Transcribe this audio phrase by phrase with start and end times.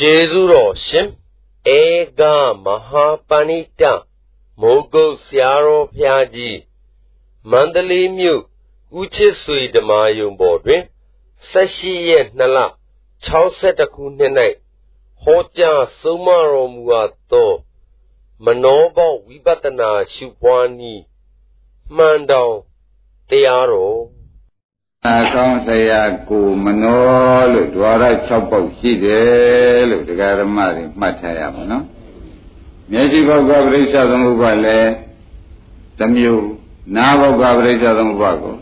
[0.00, 1.08] ကျေးဇူးတော်ရှင်
[1.78, 1.80] ဧ
[2.20, 2.22] က
[2.64, 3.82] မဟာပဏိတ
[4.60, 6.58] မိုးကုတ်ဆရာတော်ဘုရားကြီး
[7.50, 8.42] မန္တလေးမြို့
[8.98, 10.82] ဦးချစ်ဆွေဓမ္မာယုံပေါ်တွင်
[11.52, 12.58] 18ရက်2လ
[13.26, 14.32] 62ခုနှစ်၌
[15.22, 17.50] ဟောကြားဆုံးမတော်မူအပ်သော
[18.44, 21.02] မနောဘောဝိပဿနာရှုပွားနည်း
[21.96, 22.54] မှန်တော်
[23.28, 24.00] တရားတော်
[25.22, 31.84] အကောင်းဆရာကိုမနောလို့ဒွါရ6ပေါက်ရှိတယ်လို့တရားဓမ္မတွေမှတ်ထားရမှာနော်
[32.90, 34.90] မျက်စိဘောက်ကပရိစ္ဆသမုပ္ပါလည်း
[35.98, 36.46] တစ်မျိုး
[36.96, 38.54] နားဘောက်ကပရိစ္ဆသမုပ္ပါကို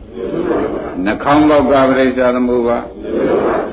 [1.04, 2.78] နှာခေါင်းဘောက်ကပရိစ္ဆသမုပ္ပါ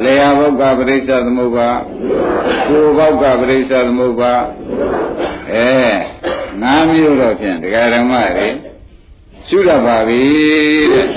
[0.03, 1.69] လျှာဘောက်ကပရိစ္ဆသမုပ္ပါ
[2.67, 4.33] ကိုယ်ဘောက်ကပရိစ္ဆသမုပ္ပါ
[5.53, 5.71] အဲ
[6.61, 8.47] ငါးမျိုးတော့ဖြင့်တရားဓမ္မတွေ
[9.47, 10.21] ရှုရပါပြီ
[10.93, 11.07] တဲ့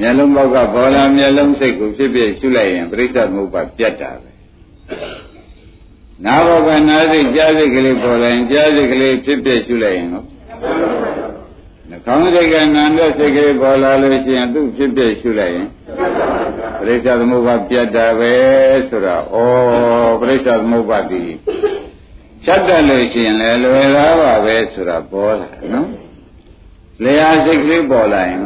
[0.00, 4.30] မျက်လုံးဘောက်ကပေါ်လာမျက်လုံးစိတ်ကိုဖြစ်ဖြစ်ရှုလိုက်ရင်ပရိစ္ဆသမုပ္ပါပြတ်တာပဲ
[6.24, 10.26] နာဘောကနာစိတ်ကြားစိတ်ကလေးပေါ်လာရင်ကြားစိတ်ကလေးဖြစ်ဖြစ်ရှုလိုက်ရင်နော်
[11.88, 15.68] နှကောင်းစိတ်ကနာတဲ့စိတ်ကလေးပေါ်လာလို့ရှိရင်သူ့ဖြစ်ဖြစ်ရှုလိုက်ရင်
[16.78, 18.34] ပရိစ္ဆသမုပ္ပါပြတ်တာပဲ
[18.88, 19.36] ဆိုတော့ဩ
[20.20, 21.22] ပရိစ္ဆသမုပ္ပါဒီ
[22.44, 25.88] ဖြတ်တယ်လို့ရှိရင်လည်းလွယ်သားပါပဲဆိုတာပေါ်လာနော်
[27.02, 28.40] လျာစိတ်ကလေးပေါ်လာရင်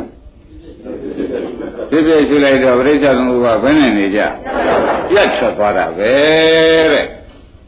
[1.91, 4.21] ဖြစ်ဖြစ်ရှုလိုက်တော့ပရိစ္ဆေသမုပ္ပါဘယ်နဲ့နေကြ
[5.11, 6.13] ပြတ်ထွက်သွားတာပဲ
[6.93, 7.07] တဲ့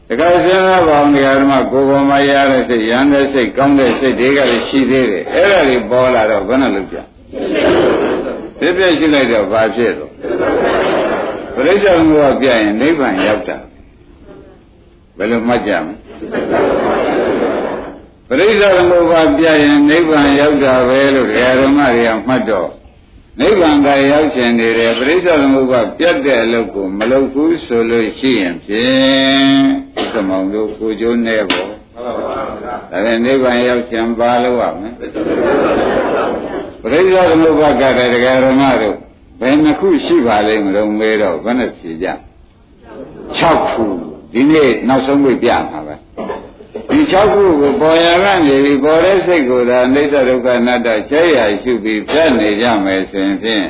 [0.07, 6.97] တခါစဉ်းစားပါအောင်တရားဓမ္မကိုယ်ပေါ်မှာရတဲ့စိတ်ရန်တဲ့စိတ်ကောင်းတဲ့စိတ်တွေကလည်းရှိသေးတယ်အဲ့ဒါတွေပေါ်လာတော့ဘယ်နဲ့လုပ်ကြ
[8.59, 10.11] ဖြစ်ဖြစ်ရှုလိုက်တော့ဘာဖြစ်တော့
[11.55, 13.57] ပရိစ္ဆေသမုပ္ပါပြရင်နိဗ္ဗာန်ရောက်တာ
[15.17, 15.95] ဘယ်လိုမှတ်ကြမလဲ
[18.27, 21.29] ပရိစ္ဆေသမုပ္ပါပြရင်နိဗ္ဗာန်ရောက်တာပဲလို့
[21.61, 22.69] ဓမ္မတွေကမှတ်တော့
[23.37, 29.63] နိဗ္ဗာန်ကရောက်ရှင်နေတယ်ပရိစ္ဆေသမုပ္ပါပြတ်တဲ့အလုပ်ကိုမလုပ်ဘူးဆိုလို့ရှိရင်ဖြင့်
[29.95, 31.67] ဒီကမောင်တို့ကိုကျိုးနေပေါ့
[32.91, 34.93] ဒါနဲ့နိဗ္ဗာန်ရောက်ရှင်ပါလို့ရမယ်
[36.83, 38.97] ပရိစ္ဆေသမုပ္ပါကတဲ့တရားဓမ္မတို့
[39.41, 42.07] ဘယ်နှခုရှိပါလိမ့်မလို့မေးတော့ဘယ်နဲ့ဖြေကြ
[42.99, 43.85] 6ခု
[44.33, 45.95] ဒီနေ့နောက်ဆုံးပြပြမှာပဲ
[46.73, 53.67] ဒီ၆ခုကိုပေါ်ရကနေပြီးပေါ်တဲ့စိတ်ကိုသာအိဋ္ဌဒုက္ခအနတ္တချဲရရှုပြီးပြတ်နေကြမယ်ဆိုရင်ဖြင့်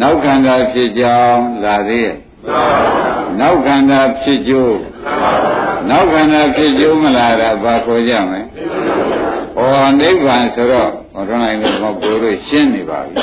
[0.00, 2.16] နောက်ခန္ဓာဖြစ်ကြောင်းလာသေးရဲ့
[3.40, 4.78] နောက်ခန္ဓာဖြစ်ကျိုး
[5.90, 8.40] နောက်ခန္ဓာဖြစ်ကျိုးမလာတာဘာခေါ်ကြမလဲ။
[9.58, 9.64] ဩ
[10.00, 13.14] နိဗ္ဗာန်ဆိုတော့ဘုရားနိုင်လို့မပေါ်လို့ရှင်းနေပါပြီ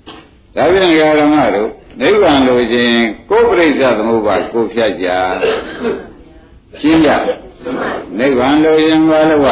[0.56, 0.88] ။ဒါပြန်
[1.20, 1.70] ဓမ္မတို့
[2.00, 2.98] နိဗ္ဗာန်လိုခြင်း
[3.30, 5.08] ကိုယ်ပြိဿသမုပ္ပါကိုဖြတ်ကြ
[6.80, 7.10] ရှင်းကြ
[8.18, 9.48] နိဗ္ဗာန်လိုရင်ဘာလို့က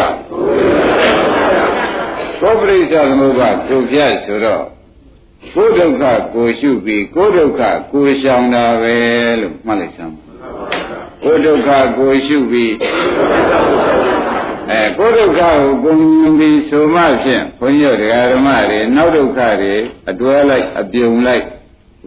[2.41, 4.65] ကိုပရိစ္ဆသမုပ္ပါကိုဖြတ်ဆိုတော့
[5.55, 6.05] ကိုဒုက္ခ
[6.35, 7.63] ကိုရှုပြီးကိုဒုက္ခ
[7.93, 8.97] ကိုရှောင်တာပဲ
[9.41, 10.17] လို့မှတ်လိုက်စမ်း
[11.25, 12.73] ကိုဒုက္ခကိုရှုပြီး
[14.71, 15.55] အဲကိုဒုက္ခကို
[15.85, 19.75] ကိုမြင်ပြီးဆိုမှဖြင့်ဘုန်းကြီးတို့ဓမ္မတွေနောက်ဒုက္ခတွေ
[20.11, 21.45] အတွဲလိုက်အပြုံလိုက်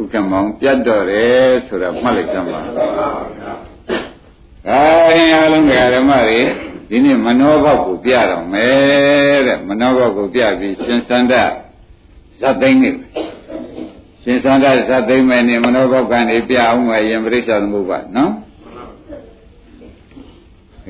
[0.01, 2.61] ဥက္ကမောင်ပြတ်တော့တယ်ဆိုတာမှတ်လိုက်စမ်းပါ
[4.69, 4.81] အဲ
[5.15, 5.65] ဒီအလုံး
[5.95, 6.41] ဓမ္မတွေ
[6.89, 11.33] ဒီနေ့မနောဘောက်ကိုပြတော့မယ်တဲ့မနောဘောက်ကိုပြပြီးရှင်စန္ဒ
[12.39, 12.91] ဇတ်သိမ့်နေ
[14.23, 18.31] ရှင်စန္ဒဇတ်သိမ့်မယ်နေမနောဘောက်ကနေပြအောင်မယ်ယင်ပရိစ္ဆသမုပ္ပါနော်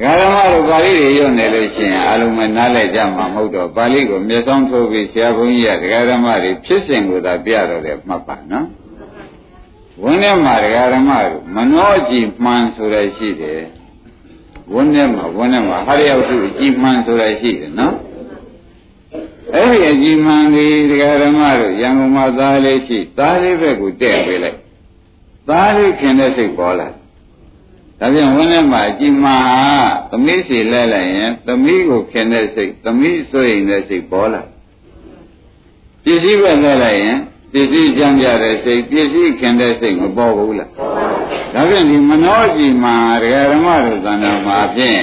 [0.01, 8.67] ဓမ္မတို့ပါဠိတွေရွတ်နေလို့ရှိရင်အလုံးမနားလဲကြမှာမဟုတ်တော့ပါဠိကိုမျက်စောင်းထိုးပြီးဆရာဘုန်းကြီးကဓမ္မတွေဖြစ်စဉ်ကိုသာပြတော့တယ်မှတ်ပါနော်
[10.01, 13.63] ဝင်းထဲမှာတရားဓမ္မတို့မနှောကြည်မှန်ဆိုရရှိတယ်
[14.73, 17.95] ဝင်းထဲမှာဝင်းထဲမှာဟာရယောက်စုအကြည်မှန်ဆိုရရှိတယ်နော်
[19.53, 24.57] အဲ့ဒီအကြည်မှန်ဒီတရားဓမ္မတို့ရန်ကုန်မှာသားလေးရှိသားလေးဘက်ကိုတဲ့ပေးလိုက်
[25.49, 26.89] သားလေးခင်တဲ့စိတ်ပေါ်လာ
[27.99, 29.61] ဒါပြန်ဝင်းထဲမှာအကြည်မှန်ဟာ
[30.11, 34.41] သမီးစီလဲလိုက်ရင်သမီးကိုခင်တဲ့စိတ်သမီးဆိုရင်တဲ့စိတ်ပေါ်လာ
[36.03, 37.17] ပစ္စည်းပဲလဲလိုက်ရင်
[37.53, 40.69] ပစ္စည်းကြံကြတဲ့စိတ်ပစ္စည်းခင်တဲ့စိတ်မပေါ်ဘူးလား
[41.53, 45.01] ဒါဖြင့်ဒီမနောကြည်မှာဒကာဓမ္မတို့သံဃာမှာဖြင့်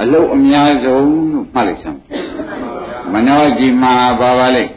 [0.00, 2.00] အလုတ်အများဆုံးလို့မှတ်လိုက်စမ်း
[3.12, 4.72] မနောကြည်မှာပါပါလိမ့်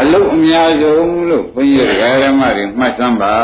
[0.00, 3.34] အလုတ်အများဆုံးလို့ဘုန်းကြီးဒကာဓမ္မတွေမှတ်စမ်းပါ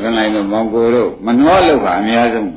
[0.00, 2.48] ဘယ်နိုင်လို့မောင်ကိုတို့မနောလုတ်ကအများဆုံး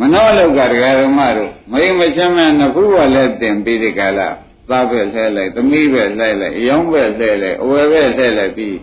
[0.00, 4.28] မနောလုတ်ကဒကာဓမ္မတို့မိမချင်းမဲ့နှစ်ခုကလည်းတင်ပြီးဒီကလာ
[4.70, 8.76] သားပဲလှဲလိုက်သမီးပဲလှဲလိုက်အယောင်းပဲလှဲလိုက်အဝယ်ပဲလှဲလိုက်ပြီး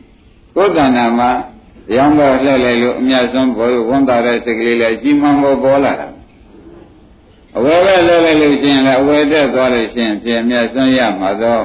[0.55, 1.29] ကိုယ်တဏ္ဍာမှာ
[1.95, 6.07] ရောင်းပဲလှဲလိုက်လို့အမြတ်ဆုံးဘောဝန်တာတဲ့စိတ်ကလေးလည်းကြီးမှန်ပေါ်ပေါ်လာတာ
[7.57, 11.63] အဝယ်ပဲလှဲလိုက်လို့ရှိရင်လည်းအဝယ်တက်သွားလို့ရှိရင်ပြင်အမြတ်ဆုံးရမှာတော့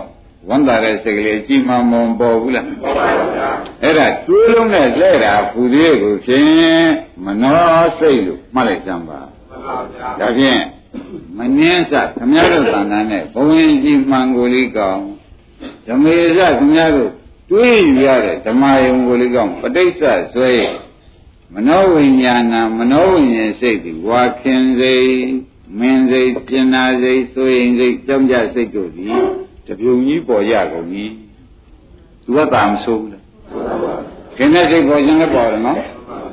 [0.48, 3.48] ဝန်တာတဲ့စိတ်ကလေးအကြည့်မှမပေါ်ဘူးလားပေါ်ပါဗျာ
[3.82, 6.46] အဲ့ဒါတွေးလုံးနဲ့လဲတာပူသေးကိုဖြင့်
[7.24, 9.20] မနောစိတ်လို့မှတ်လိုက်စမ်းပါ
[9.50, 10.60] မှန်ပါဗျာဒါဖြင့်
[11.36, 15.04] မနှင်းစခမည်းတော်သံဃာနဲ့ဘဝင်ကြီးမှန်ကိုလေးကောင်း
[15.86, 17.12] ဓမေစခမည်းတော်
[17.50, 20.02] တွေးယူရတဲ့ဓမ္မယုံကိုလေးကောင်းပဋိစ္စ
[20.34, 20.52] ဆွဲ
[21.54, 25.12] မနောဝိညာဏမနောဝိညာဉ်စိတ်ဒီဝါခင်စိတ်
[25.78, 29.14] မင်းစိတ်ကျင်နာစိတ်ဆိုရင်စိတ်ကြောင့်ကြစိတ်တို့သည်
[29.66, 31.04] တပြုံကြီးပေါ်ရကုန်ပြီ
[32.24, 33.24] သူကတာမဆိုးဘူးလား
[34.36, 35.78] ခင်တဲ့စိတ်ပေါ်ခြင်းလည်းပေါ်တယ်နော်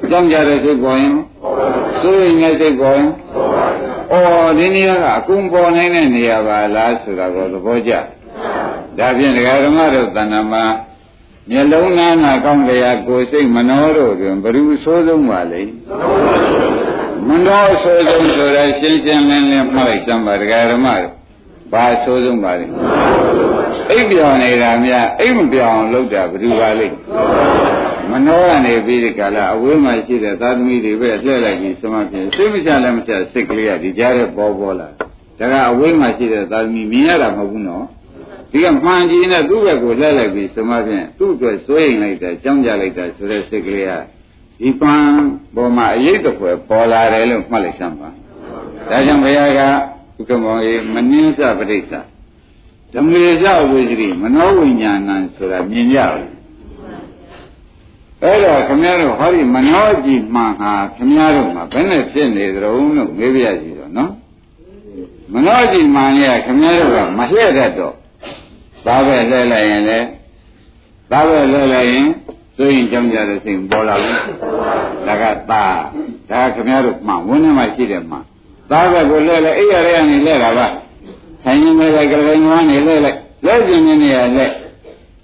[0.09, 1.13] ကြောင့်ကြတဲ့စိတ်ပေါ်ရင်
[1.99, 3.09] ဆိုရင်လည်းစိတ်ပေါ်ရင်
[4.11, 7.93] အော်ဒီနေရာကအကုန်ပေါ်နိုင်တဲ့နေရာပါလားဆိုတာကိုသဘောကျ
[8.97, 10.65] ဒါဖြင့်ဒကာဓမ္မတို့တဏ္ဍာမှာ
[11.49, 15.61] မျက်လုံးနာနာကောင်းကြရာကိုယ်စိတ်မနှောတို့တွင်ဘ ᱹ အဆိုးဆုံးပါလေ
[17.27, 21.13] မနှောအဆိုးဆုံးဆိုတာရှင်းရှင်းလင်းလင်းမှတ်လိုက်စမ်းပါဒကာဓမ္မတို့
[21.71, 22.65] ဘာအဆိုးဆုံးပါလဲ
[23.91, 26.95] အိပ်ပြောင်နေတာများအိပ်မပြောင်လုပ်တာဘယ်သူပါလိမ့်
[28.11, 34.87] မနှောကနေပြီးဒီကလာအဝေးမှာရှိတဲ့သာသမီတွေပဲလှည့်လိုက်ပြီးစမပြေစိတ်မချလည်းမချစိတ်ကလေးကဒီကြားထဲပေါ်ပေါ်လာ
[35.39, 37.85] ဒါကအဝေးမှာရှိတဲ့သာသမီမြင်ရတာမဟုတ်ဘူးနော်
[38.51, 43.91] ဒီကမှန်ကြည့်နေသူ့ဘက်ကိုလှည့်လိုက်ပြီးစမဖြင့်သူ့အတွက်စိုးရိမ်လိုက်တာကြောင်းကြလိုက်တာဆိုတဲ့စိတ်ကလေးက
[44.59, 45.25] ဒီပန်း
[45.55, 48.09] ပေါ်မှာအရေးတစ်ခွဲပေါ်လာတယ်လို့မှတ်လိုက်စမ်းပါ
[48.89, 51.93] ဒါကြောင့်ဘုရားကဥက္ကမောရေမနှင်းစပဋိစ္စ
[52.93, 56.34] ဓမ္မေဇဝိသတိမနောဝိညာဏံဆိုတာမြင်ကြတယ်
[58.23, 64.11] အဲ့တော့ခမည်းတော်ဟောဒီမနောကြည်မှန်ဟာခမည်းတော်မှာဘယ်နဲ့ဖြစ်နေကြုံလို့မေးပြရစီတော့နော်
[65.33, 67.95] မနောကြည်မှန်ရဲ့ခမည်းတော်ကမလှည့်တတ်တော့
[68.85, 69.99] သားပဲလှည့်လိုက်ရင်လေ
[71.11, 72.07] သားပဲလှည့်လိုက်ရင်
[72.57, 74.19] ဆိုရင်ကြောင်းကြတဲ့စိတ်ပေါ်လာဘူး
[75.07, 75.79] ဒါကသား
[76.29, 78.17] ဒါခမည်းတော်မှဝန်းထဲမှာရှိတယ်မှ
[78.71, 80.67] သားပဲကိုလှည့်လိုက်အိရရဲကနေလှည့်တာပါ
[81.43, 84.53] ဆိုင်ရင်လည်းကလေးငွားနေလှည့်လိုက်လှည့်ခြင်းနေရလှည့်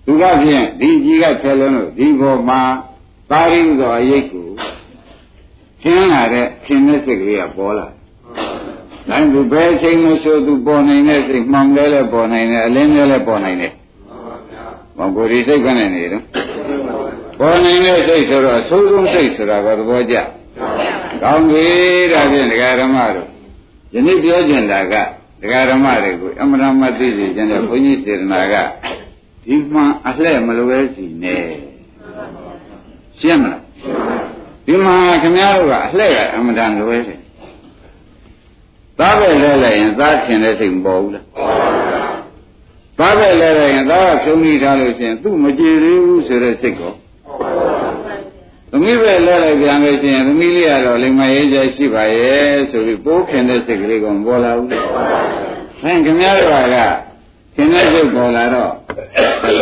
[0.06, 2.62] သူကဖြင့်ဒီကြီးကဆယ်လုံးလို့ဒီဘောမှာ
[3.30, 4.48] ပါရိဥသောအရေးကို
[5.82, 7.88] ရှင်းလာတဲ့ရှင်းတဲ့စိတ်ကလေးကပေါ်လာ။
[9.10, 13.72] ဒါသူဘယ်ချိန်မှဆိုသူပေါ်နိုင်တဲ့စိတ်မှောင်လဲလဲပေါ်နိုင်တယ်အလင်းလဲလဲပေါ်နိုင်တယ်။
[14.98, 16.24] ဘောကိုယ်ဒီစိတ်ကနေနေတော့
[17.40, 20.16] ပေါ်နိုင်တဲ့စိတ်ဆိုတော့အဆိုးဆုံးစိတ်ဆိုတာကသဘောကျ။
[21.22, 21.66] ကောင်းပြီ
[22.12, 23.28] ဒါဖြင့်ဒကာဓမ္မတို့
[23.94, 24.94] ယနေ့ပြောကျင်တာက
[25.42, 28.56] ဒကာဓမ္မတွေကိုအမှန်တမ်းသိစေခြင်းတဲ့ဘုန်းကြီးစေတနာက
[29.46, 31.44] ဒီမှန်အလှဲ့မလွဲစီနဲ့
[33.20, 33.62] ရှင်းမလား
[34.66, 37.20] ဒီမှာခင်ဗျားတို့ကအလှဲ့ကအမှန်တန်လွဲတယ်
[39.00, 41.26] သားပဲလဲလိုက်ရင်သားခင်တဲ့စိတ်မပေါ်ဘူးလား
[43.00, 46.94] သားပဲလဲလိုက်ရင်သားကဖြုံးမိထားလို့ရှိရင်သူ့မကြည်သေးဘူးဆိုတဲ့စိတ်ကော
[48.72, 54.68] သမီးပဲလဲလိုက်ပြန်လို့ရှိရင်သမီးလေးကတော့လိမ္မာရေးကြရှိပါရဲ့ဆိုပြီးပိုးခင်တဲ့စိတ်ကလေးကမပေါ်လာဘူး။
[55.82, 57.11] ဟင်ခင်ဗျားတို့က
[57.62, 58.72] ခင်တဲ့စိတ်ပေါ်လာတော့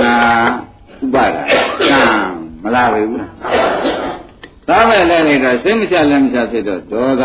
[0.02, 0.14] သာ
[1.04, 1.32] ဥပါဒ
[1.80, 2.02] ကံ
[2.64, 3.16] မလာဘူး။
[4.68, 7.24] သာမဲ့လဲလိုက်တော့စိတ်မချလည်းမချဖြစ်တော့ဒေါသ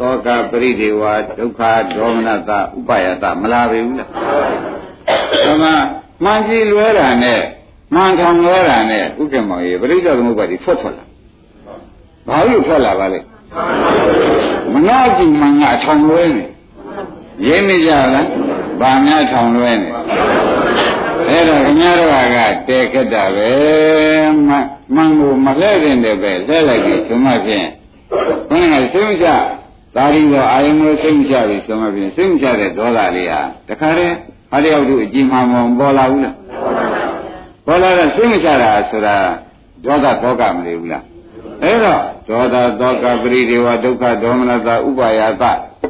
[0.00, 1.02] သောကပရိဒေဝ
[1.38, 1.60] ဒုက္ခ
[1.96, 2.58] ဒေါမနတဥ
[2.88, 4.08] ပယတမလာဘူးလား။
[5.44, 5.70] ဒါမှ
[6.24, 7.40] မှန်ကြည့်လွဲတာနဲ့
[7.94, 11.04] မှန်ခံလွဲတာနဲ့ဥက္ကမောရေပရိစ္ဆေသမုပ္ပါဒိဖွတ်ထွက်လာ။
[12.28, 13.20] ဘာလို့ထွက်လာပါလဲ။
[14.72, 16.44] မနာကြည့်မှန်ကအထောင်လွဲနေ။
[17.46, 18.26] ရင်းမိကြလား။
[18.80, 19.90] ဘာများထောင်လွဲနေ။
[21.28, 22.38] အဲ့တော့ခင်ဗျားတို့က
[22.68, 23.50] တဲခက်တာပဲ
[24.94, 27.66] မှန်ကိုမလဲတဲ့တယ်ပဲလဲလိုက်ပြီးဆိုမှဖြင့်
[28.48, 29.26] ဘုန်းကစိတ်မချ
[29.96, 34.16] သာရီတော့အာယုံကိုစိတ်မချပြီဆိုမှဖြင့်စိတ်မချတဲ့ဒေါသလေးဟာတခါတည်း
[34.52, 36.34] အားလျောက်တို့အကြည့်မှမပေါ်လာဘူးလား
[37.66, 39.16] ပေါ်လာတော့စိတ်မချတာဆိုတာ
[39.84, 41.04] ဒေါသသောကမလေးဘူးလား
[41.62, 45.44] အဲ့တော့ဒေါသသောကပရိဒေဝဒုက္ခဒေါမနတာဥပါယတ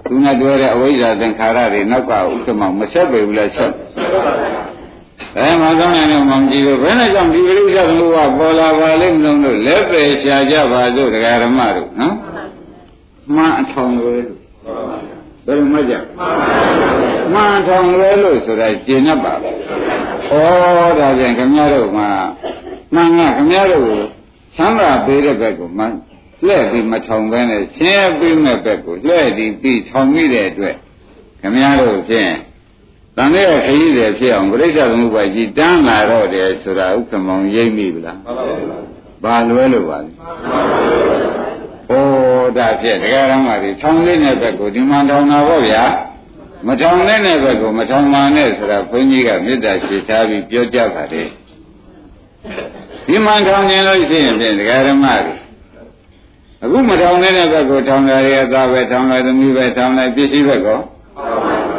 [0.09, 3.73] သူနဲ့တွဲတဲ့အဝိဇ္ဇာသင်္ခါရတွေနောက်ကဥက္ကမမဆက်ပေဘူးလားဆက်
[5.39, 12.17] အဲမှာကောင်းတယ်လို့မှမကြည့်လို့ဘယ်နဲ့ကြောင့်ဒီပရိစ္ဆေသမုပ္ပါပေါ်လာပါလိမ့်မလို့လို့လက်ပဲရှာကြပါစို့တရားဓမ္မတို့နော်
[13.35, 14.39] မှန်အထောင်လွယ်လို့
[15.47, 15.95] ဘယ်လိုမှကြ
[17.33, 19.39] မှန်ထောင်လွယ်လို့ဆိုတာကျင့်납ပါဩ
[20.99, 22.09] ဒါပြန်ခင်ဗျားတို့မှာ
[22.95, 24.01] မှန်ကခင်ဗျားတို့ကို
[24.57, 25.85] သမ်းသာပေးတဲ့ဘက်ကိုမှ
[26.45, 30.77] လှည့်ပြီးမထောင်ဘဲနဲ့ရှင်းပေးမဲ့ဘက်ကိုလှည့်ပြီးပြီးထောင်မိတဲ့အတွက်
[31.41, 32.33] ခင်ဗျားတို့ဖြင့်
[33.17, 38.45] တန်တဲ့ခရီးတွေဖြစ်အောင်ပြိဿသမုပ္ပါကြီးတန်းလာတော့တယ်ဆိုတာဥက္ကမောင်ရိပ်မိဗလားမှန်ပါ
[39.25, 40.61] ပါဘာလွဲလို့ပါလဲမှန်ပါ
[41.89, 42.01] ပါ
[42.45, 45.85] ဩဒါဖြင့်တရားဓမ္မတွေထောင်လေးတဲ့ဘက်ကိုဒီမှထောင်တာပေါ့ဗျာ
[46.67, 51.29] မထောင်တဲ့ဘက်ကိုမထောင်ပါနဲ့ဆိုတာဘုန်းကြီးကမေတ္တာရှိထားပြီးပြောကြပါတယ်
[53.07, 55.46] ဒီမှထောင်နေလို့ရှိရင်ဖြင့်တရားဓမ္မတွေ
[56.63, 60.81] အခုမထောင်တဲ့ဘက်ကိုထောင်ကြရတာပဲထောင်လိုက်သမီးပဲထောင်လိုက်ပစ္စည်းဘက်ကော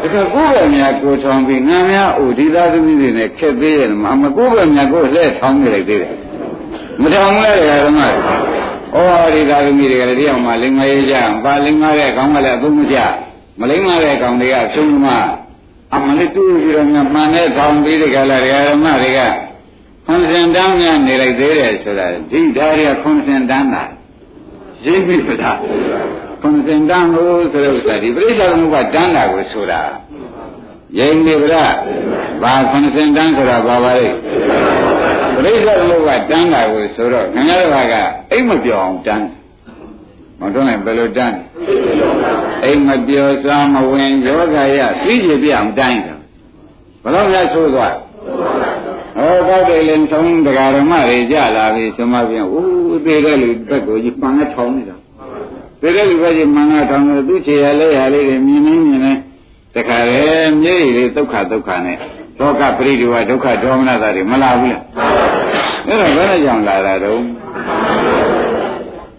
[0.01, 6.13] တဒါကကိုယ်ပဲများကိုဆောင်ပြီးငံများအိုဒီသားသမီးတွေနဲ့ခက်သေးရဲ့မှာမကိုယ်ပဲများကိုလှဲ့ထောင်းနေလိုက်သေးတယ်
[7.01, 7.51] မထောင်းလဲ
[7.85, 8.97] ဓမ္မဩ
[9.33, 12.97] ဒီသားသမီးတွေကလည်းတရားမှလိမ္မာရေးကြပါလိမ္မာတဲ့ကောင်းကလည်းအသုံးမကျ
[13.59, 15.07] မလိမ္မာတဲ့ကောင်းတွေကအဆုံးမ
[15.95, 18.37] အမလေးတူပြီးတော့မှမှန်တဲ့ထောင်ပြီးဒီကလာ
[18.69, 19.19] ဓမ္မတွေက
[20.05, 23.83] ခွန်စင်တန်းများနေလိုက်သေးတယ်ဆိုတာဒီဓာရီကခွန်စင်တန်းတာ
[24.87, 25.51] ရင်းပြီပဒါ
[26.41, 29.81] ခွန်စင်တန်းလို့ဆိုတဲ့ဥစ္စာဒီပြိဿသမုပ္ပါတန်းတာကိုဆိုတာ
[30.97, 31.65] ရင်းပြီပဒါ
[32.43, 34.07] ဘာခွန်စင်တန်းဆိုတာဘာပါလဲ
[35.41, 37.95] ပြိဿသမုပ္ပါတန်းတာကိုဆိုတော့ခင်ဗျားတို့က
[38.31, 39.27] အိမ်မပြောအောင်တန်း
[40.39, 41.37] မတော်နိုင်ဘယ်လိုတန်း
[42.65, 46.17] အိမ်မပြောစားမဝင်ယောဂရသိကြပြအောင်တိုင်းတယ်
[47.03, 47.95] ဘယ်တော့လဲဆိုသွား
[49.17, 54.97] ဟောတော့တယ်လင်ဆုံးတရားဓမ္မတွေကြလာပြီဆိုမှပြန်ဦးသေးတဲ့လူဘက်ကိုကြီးပန်းနဲ့ထောင်းနေတာ
[55.81, 59.13] သေးတဲ့လူဘက်ကြီးမန်းနဲ့ထောင်းနေသူ့ခြေရလက်ရလေးတွေမြင်နေမြင်နေ
[59.75, 60.23] တခါလေ
[60.61, 61.97] မြေကြီးလေးဒုက္ခဒုက္ခနဲ့
[62.39, 64.83] ဒေါကပရိဒီဝဒုက္ခဒေါမနတာတွေမလာဘူးလား
[65.87, 67.19] အဲ့ဒါဘယ်နဲ့ကြောင့်လာတာတော့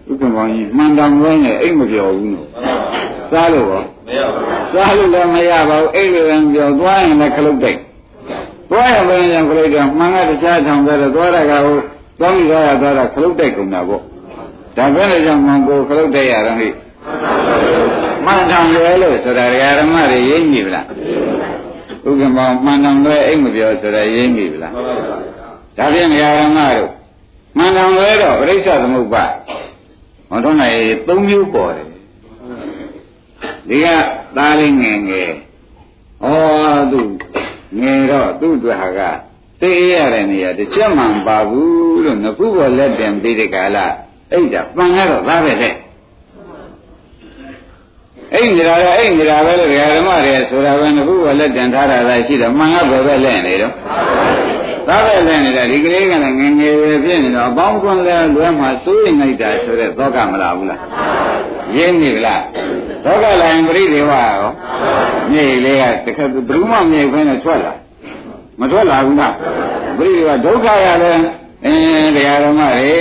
[0.09, 2.49] ဥက္ကမောင်ကြီးမှန်တောင်လုံးနဲ့အိတ်မပြောဘူးလို့
[3.31, 7.79] စားလို့ရောမရပါဘူးစားလို့လည်းမရပါဘူးအိတ်လည်းပြောသွားရင်လည်းခလုတ်တိုက်
[8.71, 11.77] သွားရမယ်ကြောင့်ခလုတ်တော့မှန်ကတခြားထောင်ကြတော့သွားရကဟို
[12.19, 14.03] သွားပြီးသွားရသွားတာခလုတ်တိုက်ကုန်တာပေါ့
[14.77, 16.69] ဒါပဲလေကြောင့်မှန်ကိုခလုတ်တိုက်ရတော့ဟိ
[18.25, 19.47] မှန်တောင်လွယ်လို့ဆိုတာ
[19.79, 20.87] ဓမ္မတွေရင်းကြည့်ဗလား
[22.07, 24.73] ဥက္ကမောင်မှန်တောင်လွယ်အိတ်မပြောဆိုတာရင်းကြည့်ဗလား
[25.77, 26.91] ဒါဖြင့်ဓမ္မတို့
[27.57, 29.25] မှန်တောင်လွယ်တော့ပြိဿသမုပ္ပါ
[30.31, 30.75] မတော်နိုင်
[31.07, 31.87] ၃မျိုးပေါ်တယ်
[33.69, 33.87] ဒီက
[34.37, 35.31] သားလေးငယ်ငယ်
[36.25, 36.29] ဩ
[36.93, 37.01] သူ
[37.81, 39.01] ငယ်တော့သူ့အတွက်ဟာက
[39.61, 43.87] သိရတဲ့နေရာတစ်ချက်မှမပါဘူးလို့ငခုပေါ်လက်တင်ပြီးဒီကလာ
[44.33, 45.75] အဲ့ဒါပန်ကတော့သားပဲတဲ့
[48.35, 53.73] အဲ့ဒီလာတော့အဲ့ဒီလာပဲလို့ဓမ္မတွေဆိုတာပဲငခုပေါ်လက်တင်ထားတာသာရှိတော့မှန်ကဘယ်ပဲလဲနေတော့
[54.89, 60.81] သားပဲလဲနေတာဒီကလေးကလည်းငငယ်ပဲဖြစ်နေတော့အပေါင်းကွန်းလဲလွဲမှာစိုးရိမ်လိုက်တာဆိုတဲ့သောကမလာဘူးလား
[61.77, 62.43] ရင်းနေလား
[63.05, 64.51] သောကလိုင်ပရိဒေဝရော
[65.31, 67.73] မြေလေးကတခါဘယ်သူမှမြေခွင်းနဲ့ထွက်လာ
[68.61, 69.35] မထွက်လာဘူးလား
[69.99, 71.23] ပရိဒေဝဒုက္ခရလည်း
[71.65, 72.99] အင်းတရားဓမ္မတွေ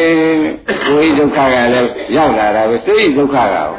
[0.88, 3.70] ကိုယ်ဒုက္ခကလည်းရောက်လာတာပဲစိတ်ဒုက္ခကရော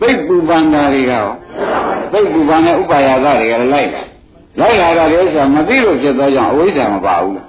[0.00, 1.26] သိပ္ပူပန္နာတွေကရော
[2.12, 4.02] သိပ္ပူပန်တဲ့ဥပါယသတွေကလည်းလိုက်လာ
[4.60, 7.48] လိုက်လာတာလေဆိုမသိလို့ဖြစ်သောကြောင့်အဝိဇ္ဇာမပါဘူးလား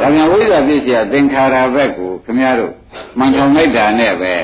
[0.00, 2.72] ဒါပြန်ဝိဇ္ဇာဖြစ်เสียသင်္ခါရဘက်ကိုခင်ဗျားတို့
[3.18, 4.34] မှန်ထောင်လိုက်တာနဲ့ပဲ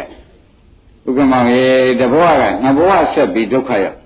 [1.07, 1.67] ဥက္ကမရေ
[2.01, 3.99] တဘောကနှစ်ဘောဆက်ပြီးဒုက္ခရောက်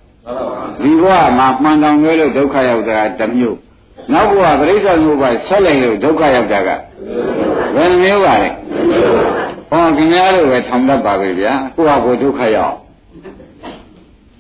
[0.83, 3.59] ဒီဘောကမှမှန်တောင်ရွဲလို့ဒုက္ခရောက်တာတစ်မျိုး
[4.13, 6.69] နောက်ဘောကပရိစ္ဆေမျိုးပါဆက်လိုက်လို့ဒုက္ခရောက်တာက
[7.75, 8.51] ဘယ်မျိုးပါလဲ
[9.71, 12.75] ဟောခင်ဗျားတို့ပဲထောင်တတ်ပါပဲဗျာကိုယ့်ဟာကိုယ်ဒုက္ခရောက်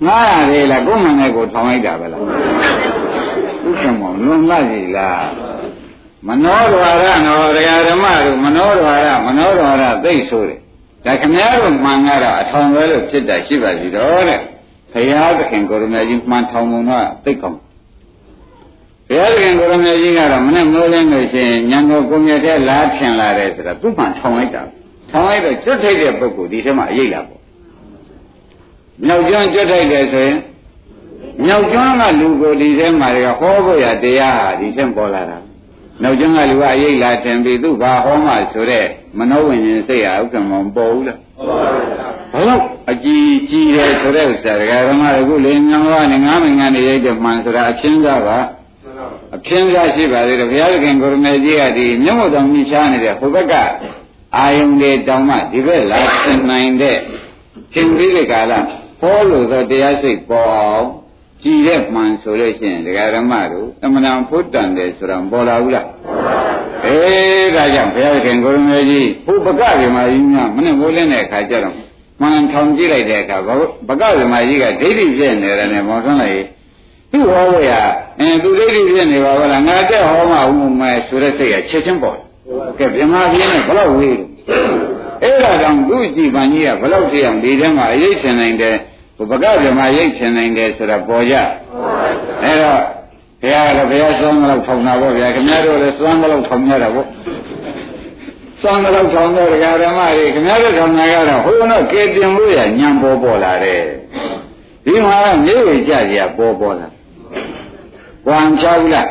[0.07, 5.27] ငားရတယ်လားကိုယ်မှန်တဲ့ကိုထောင်လိုက်တာပဲလားဥက္ကမောလွန်လာပြီလား
[6.27, 10.59] မနောဒွါရနော်တရားဓမ္မတို့မနောဒွါရမနောဒွါရသိဆိုတယ်
[11.05, 14.39] ဒါခမည်းတော်မှန်ကတော့အထောင်ပဲလို့ဖြစ်တာရှိပါစီတော့တဲ့
[14.91, 17.59] ဘုရားသခင်ကိုရမကြီးမှန်ထောင်မှုတော့သိကောင်း
[19.07, 24.63] ဘုရားသခင်ကိုရမကြီးကတော့မနဲ့မိုးလင်းလို့ရှိရင်ညံတော်ကိုမြတ်တဲ့လားထင်လာတယ်ဆိုတာသူ့မှထောင်လိုက်တာ
[25.09, 27.42] ထောင်လိုက်တော့ကျွတ်ထိုက်တဲ့ပုဂ္ဂိုလ်ဒီထဲမှာအရေးလာပေါ့
[29.05, 30.37] မြောက်ကျွန်းကျွတ်ထိုက်တယ်ဆိုရင်
[31.45, 35.37] မြောက်ကျွန်းကလူကိုဒီထဲမှာဟောဖို့ရတရားဟာဒီထဲပေါ်လာတာ
[36.01, 38.85] နောက်ကျန်းကလူကအရေးလာတင်ပြီးသူ့ဘာဟောမှဆိုတဲ့
[39.17, 41.17] မနောဝိညာဉ်စိတ်ဟာဥက္ကမမပေါ်ဘူးလား
[42.33, 48.37] ဘယ်တော့အကြည်ကြီးတယ်ဆိုတဲ့ဥစ္စာဒကာဓမ္မကခုလေမြောင်ကနေငါးမင်္ဂန်နေရိုက်တဲ့မှန်ဆိုတာအချင်းစားပါ
[49.35, 53.53] အချင်းစားရှိပါသေးတယ်ဘုရားသခင်ကိုရမေကြီးကဒီမြတ်မို့တော်မြချားနေတဲ့ဟိုဘက်က
[54.37, 56.97] အာယုန်တွေတောင်းမှဒီဘက်လာသင်နိုင်တဲ့
[57.73, 58.53] သင်ပြီးတဲ့ကာလ
[59.03, 60.87] ဟောလို့သောတရားစိတ်ပေါ်အောင်
[61.43, 65.87] ကြည်တဲ့မှန်ဆိုလို့ရှိရင်ဒကာဓမ္မတို့အမှန်တန်ဖို့တန်တယ်ဆိုတာပေါ်လာဘူးလား
[66.85, 71.75] အေးဒါကြောင့်ဘုရားခင်ကိုရမေကြီးဘုပကဗေမာကြီးများမနဲ့မိုးလင်းတဲ့အခါကျတော့
[72.21, 73.49] မှန်ထောင်ကြည့်လိုက်တဲ့အခါဘ
[74.01, 76.43] ကဗေမာကြီးကဒိဋ္ဌိဖြစ်နေတယ်နဲ့မောထွန်းလိုက်
[77.11, 77.73] သူ့ဟောဝေရ
[78.19, 82.17] အင်းသူဒိဋ္ဌိဖြစ်နေပါဘောလားငါတက်ဟောမှဦးမယ်ဆိုတဲ့စိတ်ကချက်ချင်းပေါ်
[82.79, 84.17] ကဲဗေမာကြီးနဲ့ဘလောက်ဝေး
[85.23, 88.75] အဲ့ဒါကြောင့်သူ့ကြည်ပန်ကြီးကဘလောက်တရားဒီထဲမှာအရေးချင်နိုင်တယ်
[89.29, 91.35] ဘုပကဗမာရိတ်ချင်နိုင်တယ်ဆိုတာပေါ်ကြ
[92.43, 92.79] အဲတော့
[93.41, 97.07] ဘုရားလည်းဘုရားစွမ်းမလို့ထောင်တာပေါ့ဗျာခင်ဗျားတို့လည်းစွမ်းမလို့ထောင်ရတာပေါ့
[98.61, 99.47] စွမ်းမလို့ထောင်တဲ့
[99.83, 103.81] ဓမ္မတွေခင်ဗျားတို့ထောင်တာကတော့ဟိုတော့ကဲတင်လို့ရညံပေါ်ပေါ်လာတယ်
[104.85, 106.87] ဒီမှာမြေဝေကြကြပေါ်ပေါ်လာ
[108.27, 109.07] ဝမ်ချဘူးလား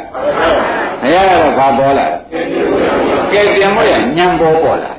[1.03, 2.07] ဘုရားကတော့ဘာပေါ်လာ
[3.33, 4.93] ကဲတင်လို့ရညံပေါ်ပေါ်လာ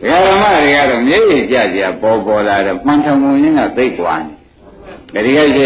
[0.00, 4.14] ဓမ္မတွေကတော့မျက်ရည်ကြကြပေါ်ပေါ်လာတော့မှန်ထောင်မှုရင်းကသိကွာ
[5.14, 5.58] နေဒီကိစ္စ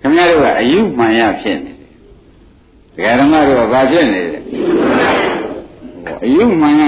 [0.00, 1.86] ခင်ဗျားတို့ကအယုမှန်ရဖြစ်နေတယ်
[2.94, 4.40] ဒကာဓမ္မတို့ကဘာဖြစ်နေလဲ
[6.24, 6.84] အယုမှန်ရ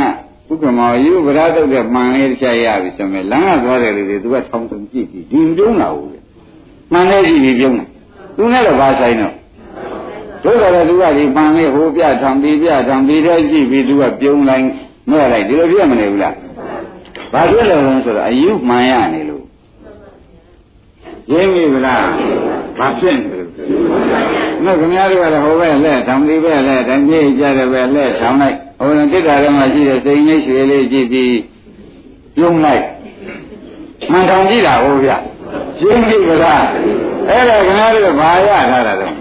[0.49, 6.19] ဥက္ကမောအယုဗရာတုတ်တဲ့မှန်လေးတစ်ချက်ရပြီဆိုရင်လမ်းကသွားတယ်လူတွေသူကထောင်ထုံကြည့်ပြီးဒီပြုံးလာဘူးလေ
[6.93, 7.89] မှန်လေးကြည့်ပြီးပြုံးတယ်
[8.37, 9.35] သူနဲ့တော့ဘာဆိုင်တော့
[10.45, 14.65] တို့ကတော့သူကဒီပန်လေးဟိုပြထောင်ပြီးပြထောင်ပြီးတော့ကြည့်ပြီးသူကပြုံးလိုက်
[15.11, 16.35] မဲ့လိုက်ဒီလိုပြမနေဘူးလား
[17.33, 19.45] ဘာဖြစ်လို့လဲဆိုတော့အယုမှန်ရနေလို့
[21.33, 22.07] ရင်းပြီဗလား
[22.79, 23.45] ဘာဖြစ်နေလဲ
[24.65, 31.37] နော်ခင်ဗျားတို့ကလည်းဟိုဘက်လက်ထောင်ပြီးဘက်လက်တိုင်းကြည့်ကြတယ်ပဲလက်ထောင်လိုက်ဟိုတိတ္တာထဲမှာရှိတဲ့စိတ်ငိတ်ရွှေလေးကြည့်ပြီး
[32.37, 32.85] ပြုံးလိုက်
[34.11, 36.65] မှန်ထောင်ကြည့်တာဟိုဗျရင်းပြီဗလား
[37.29, 39.15] အဲ့ဒါခင်ဗျားတို့ဘာရထားတာတော့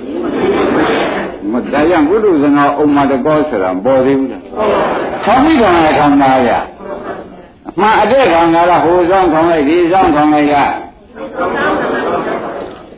[1.52, 4.44] မတရားဘုဒ္ဓဇနာဥမ္မာတကောဆိုတာပေါ်သေးဘူးလား
[5.26, 6.62] ဆောင်းပြီးတော့ထောင်သားရအ
[7.80, 10.56] မှန်အတဲ့ထောင်သားကဟိုဆောင်ထောင်လိုက်ဒီဆောင်ထောင်လိုက်က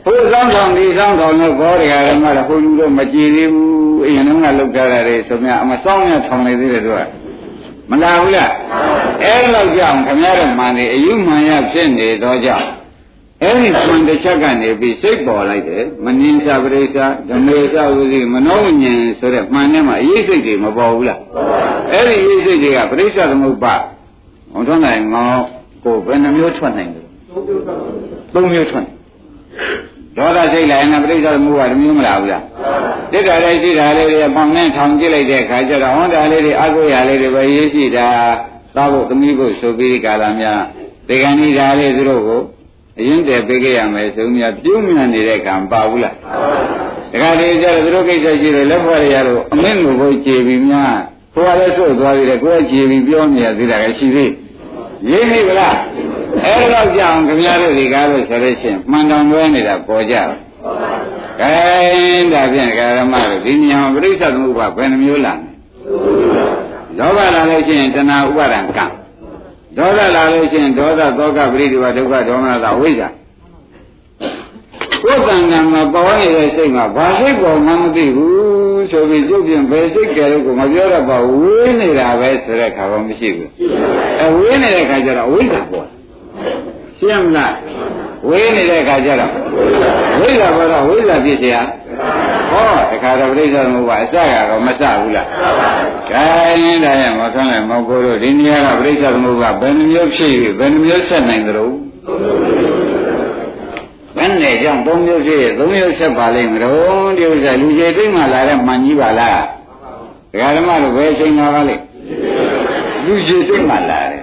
[0.04, 4.28] ဟိုဆောင်ထောင်ဒီဆောင်ထောင်လို့ဘောတွေကလည်းမဟုတ်ဟိုလူတော့မကြည်သေးဘူးအရင်က
[4.58, 7.00] လောက်ကြတာလေဆိုမြအမဆောင်နဲ့ထောင်နေသေးတယ်သူက
[7.90, 8.50] မလာဘူးလား
[9.22, 12.66] အဲ့လောက်ကြောင့်ခင်ဗျားတို့မှန်နေအယူမှန်ရဖြစ်နေတော့ကြောင့်
[13.42, 21.20] အဲ့ဒီမှန်တစ်ချက်ကနေပြီးစိတ်ပေါ်လိုက်တယ်မနှင်းစာပရိစ္ဆာဓမေသဝိသိမနောဉ္ဉ္ဆိုတဲ့မှန်ထဲမှာအရေးစိတ်တွေမပေါ်ဘူးလား
[21.92, 23.74] အဲ့ဒီအရေးစိတ်တွေကပရိစ္ဆာသမုပ္ပါ
[24.54, 25.28] ဟောထွက်နိုင်ငေါ
[25.84, 27.02] ကိုဘယ်နှမျိုးထွက်နိုင်လဲ
[28.34, 28.86] သုံးမျိုးထွက်
[30.16, 32.42] ဒေါသစိတ်လိုက်ရင်ပရိစ္ဆာသမုပ္ပါတစ်မျိုးမလားဘူးလား
[33.12, 38.08] တိတ္တလေးရှိတာလေးတွေပေါင်းနဲ့ထောင်ကြည့်လိုက်တဲ့အခါကျတော့ဟောတာလေးတွေအကုရလေးတွေပဲရေးရှိတာ
[38.76, 40.60] သာဖို့သမီးဖို့ဆိုပြီးကာလများ
[41.08, 42.40] ဒီကနေ့ဒါလေးသူတို့ကို
[42.98, 46.14] အရင်တည်းပေးခဲ့ရမယ်ဆိုမြပြုံးမြန်နေတဲ့ကံပါဘူးလား
[47.12, 50.96] တခါတည်းကျတော့သူတို့ကိစ္စရှိတယ်လက်ဖွဲ့ရတော့အမင်းကိုကိုကြည်ပြီးများ
[51.34, 54.30] ကိုယ်ကလည်းစွတ်သွားပြီးတယ်ကိုယ်ကကြည်ပြီးပြောနေရသေးတာကရှိသေး
[55.10, 55.76] ရင်းပြီဗလား
[56.44, 60.28] အဲ့တော့ကြောင့်ခင်ဗျားတို့ဒီကားလို့ဆိုလို့ရှိရင်မှန်တောင်လွဲနေတာပေါ်ကြတယ်
[61.40, 61.54] ကဲ
[62.32, 65.50] ဒါဖြင့်ကာရမတို့ဒီညံပရိစ္ဆေသမုပ္ပါဘယ်နှမျိုးလာလဲ
[66.98, 68.86] လောဘလာလို့ရှိရင်တဏှာဥပါဒံကံ
[69.76, 73.08] ဒေါသလာလို့ရှိရင်ဒေါသသောကပရိဒီဝဒုက္ခဒေါမနတာဝိဇ္ဇာ
[75.02, 78.53] ကိုယ်တန်ကံမှာပေါ်နေတဲ့စိတ်မှာဘာစိတ်ပေါ်မှမသိဘူး
[78.91, 83.49] ဆိုပြီးကျုပ်ပြင်ဘယ်စိတ်ကြဲလို့ကိုမပြောတော့ပါဝေးနေတာပဲဆိုတဲ့ခါတော့မရှိဘူး
[84.21, 85.87] အဲဝေးနေတဲ့ခါကျတော့ဝိဇ္ဇာပေါ်
[86.99, 87.55] ရှင်းမလား
[88.27, 89.31] ဝေးနေတဲ့ခါကျတော့
[90.19, 91.57] ဝိဇ္ဇာပေါ်တော့ဝိဇ္ဇာဖြစ်เสีย
[92.51, 94.15] ဟောတခါတော့ပြိဿမှုပါအစက
[94.49, 95.27] တော့မစဘူးလား
[96.11, 96.25] ကဲ
[96.63, 101.65] ရင်တည်းရမဆန်းလိုက်မောင်ကိုတို့ဒီနေရာကပြိဿမှုကဘယ်နှမျိုးဖြစ်ပြီဘယ်နှမျိုးဆက်နိုင်သလဲ
[104.16, 109.42] ဘယ်နဲ့ကြောင့်သုံးမျိုးဖြစ်ရသုံးမျိုးဆက်ပါလိမ့်မလို့ဒီဥစ္စာလူကြီးသိမှလာတဲ့မှန်ကြီးပါလား
[110.32, 111.82] ဒကာဓမ္မတို့ဘယ်ချိန်လာပါလိမ့်
[113.06, 114.22] လူကြီးသိမှလာတယ်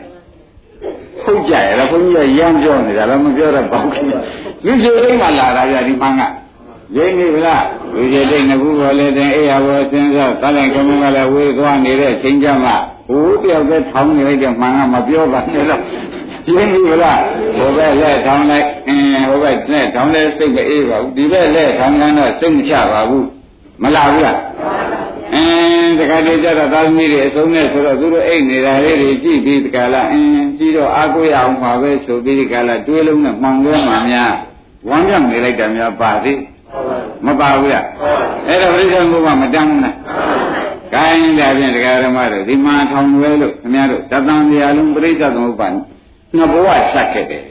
[1.23, 4.05] ဟုတ်ကြရလားဘုန်းကြီးကရမ်းပြောနေတာလည်းမပြောတော့ပါဘူး
[4.65, 6.21] လူကြီးသိမှလာတာကြဒီမှန်က
[6.97, 12.75] ရင်းနေဗလားလူကြီးသိငကူပေါ်လေတဲ့အေးရဘောစဉ်းစားသလိုက်ကမကလည်းဝေးသွားနေတဲ့ချိန်ကြမှာ
[13.07, 15.81] ဟိုတယောက်တည်းထောင်းနေလိုက်တဲ့မှန်ကမပြောပါနဲ့တော့
[16.45, 17.21] ရင်းပြီလား
[17.57, 23.27] ဟိုဘက်လက်ထောင်းလိုက်အင်းဟိုဘက်လက်ထောင်းလဲစိတ်မအေးပါဘူးဒီဘက်လက်ထောင်းတော့စိတ်မချပါဘူး
[23.81, 24.39] မလာဘူးလား
[25.33, 30.27] အင်းတခါတည်းကျတော့သာသမီတွေအဆုံးနဲ့ဆိုတော့သူတို့အိတ်နေတာလေးတွေကြည့်ပြီးတခါလားအင်း
[30.57, 34.33] ကြည့်တော့အာကိုရအောင်ပါပဲဆိုပြီးဒီကလာတွေးလုံးနဲ့မှောင်သွဲမှများ
[34.89, 36.39] ဝမ်းမြောက်နေလိုက်တာများပါသေး
[37.25, 37.85] မပါဘူးလား
[38.47, 39.95] အဲ့တော့ပြိဿဘုရားမတမ်းဘူးလား
[40.93, 45.67] ကိုင်းဒါဖြင့်တရားဓမ္မတို့ဒီမှာထောင်ဝဲလို့ခင်ဗျားတို့တသံတရားလုံးပြိဿသမုပ္ပါ
[46.35, 47.43] နှစ်ဘဝဆက်ခဲ့တယ်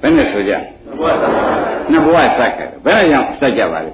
[0.00, 0.52] ဘယ်နဲ့ဆိုကြ
[1.90, 3.92] နှစ်ဘဝဆက်ခဲ့တယ်ဘယ်နဲ့ကြောင့်ဆက်ကြပါလဲ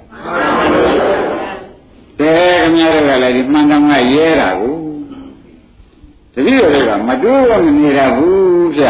[2.19, 4.75] တဲခင်ဗျားတို့ကလည်းဒီမှန်တမ်းကရဲတာကို
[6.35, 8.85] တတိယတွေကမတိုးရမနေတာဘူးဗျ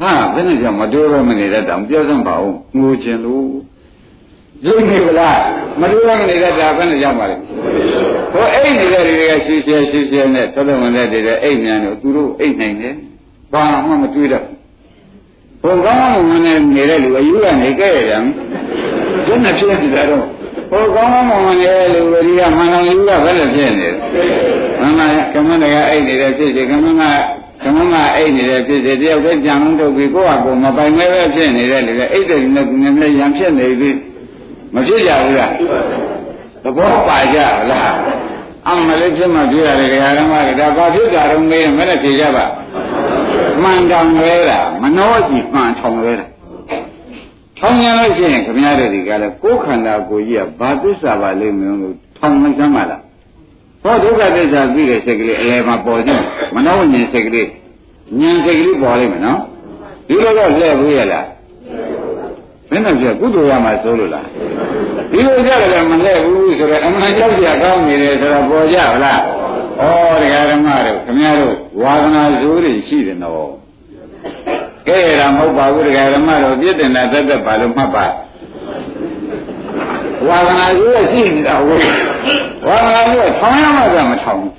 [0.00, 3.48] ဟာဘယ်နဲ့ကြောင့်မတိုးရမနေတဲ့တောင်ပြောစမ်းပါဦးငိုချင်လို့
[4.64, 5.38] ရုပ်နေဗလား
[5.80, 7.36] မတိုးရမနေတဲ့ဒါဘယ်နဲ့ကြောင့်ပါလဲ
[8.32, 12.94] ဟိုအိတ်နေတဲ့တွေကရှင်းရှင်းရှင်းရှင်းနဲ့သတ္တဝန်တဲ့တွေအိတ်မြန်လို့သူတို့အိတ်နိုင်တယ်
[13.54, 14.44] ဘာမှမတွေးတော့
[15.62, 18.22] ဘုံကောင်းမှမနဲ့နေတဲ့လူအယူကနေကြဲ့ရတယ်
[19.26, 20.24] ဘယ်နဲ့ဖြစ်နေတာတော့
[20.70, 23.90] ဟိုကောင်းမှမနဲ့လူဝရိယမန္တန်ယူကဘယ်နဲ့ဖြစ်နေလဲ
[24.80, 27.02] မှန်ပါကမ္မတကအိတ်နေတဲ့ဖြစ်စီကမ္မက
[27.62, 33.90] ကမ္မကအိတ်နေတဲ့ဖြစ်စီတယောက်တည်းကြံလုံးထုတ်ပြီးကိုယ့်ဟာကိုယ်မပိုင်မဲပဲဖြစ်နေတဲ့လူကအိတ်တယ်နဲ့ကူနေနဲ့ရံဖြစ်နေပြီ
[34.74, 35.52] မဖြစ်ကြဘူးလား
[36.62, 37.38] သဘောပါကြ
[37.70, 37.94] လား
[38.68, 42.44] အမှန်လေးဖြစ်မှတွေ့ရတယ်ခင်ဗျာဓမ္မကဒါဘာဖြစ်တာတော့မေးရင်မနဲ့ဖြေကြပါ
[43.64, 46.26] မှန်တောင်လဲတာမနှောကြည့်မှန်ထောင်လဲတာ
[47.58, 53.00] ထောင်ရလို့ရှိရင်ခင်ဗျားတို့ဒီကလည်းကိုယ်ခန္ဓာကိုယ်ကြီးကဘာသစ္စာပါလိမ့်မလို့ထောင်မစမ်းပါလား
[53.82, 56.22] ဟောဒုက္ခသစ္စာသိတဲ့စိတ်ကလေးအလယ်မှာပေါ်ခြင်း
[56.54, 57.48] မနှောဉ္ဉ္စိတ်ကလေး
[58.20, 59.40] ဉာဏ်စိတ်ကလေးပေါ်လိမ့်မယ်နော်
[60.08, 61.26] ဒီလိုတော့လှည့်ဘူးရလား
[62.70, 64.26] ဘင်းတော့ပြကုသိုလ်ရမှာစိုးလို့လား
[65.10, 69.20] ဒီလိုကြတယ်မလဲဘူးဆိုတော့အမှန်ကြောက်ကြကောင်းနေတယ်ဆိုတော့ပေါ်ကြဗလား
[69.79, 69.83] ဩ
[70.21, 73.51] တရားဓမ္မတို့ခင်ဗျားတို့ဝါသနာဇိုးတွေရှိတယ်နော်
[74.87, 78.05] ကဲရမဟုတ်ပါဘူးတရားဓမ္မတို့ပြည့်တင်တာတက်တက်ပါလို့မှတ်ပါ
[80.27, 81.85] ဝါသနာဇိုးရှိနေတာဟုတ်
[82.67, 84.53] ဝါသနာဇိုးထောင်ရမှကမထောင်ဘူး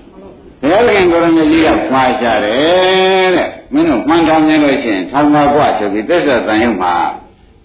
[0.63, 6.95] ဘုရားခင်ကိုရမကြီးကမှားကြတယ်တဲ့မင်းတို့မှန်ထောင်နေလို့ရှိရင်ထောင်ပါกว่าဆိုပြီးသစ္စာတန်ရုံမှာ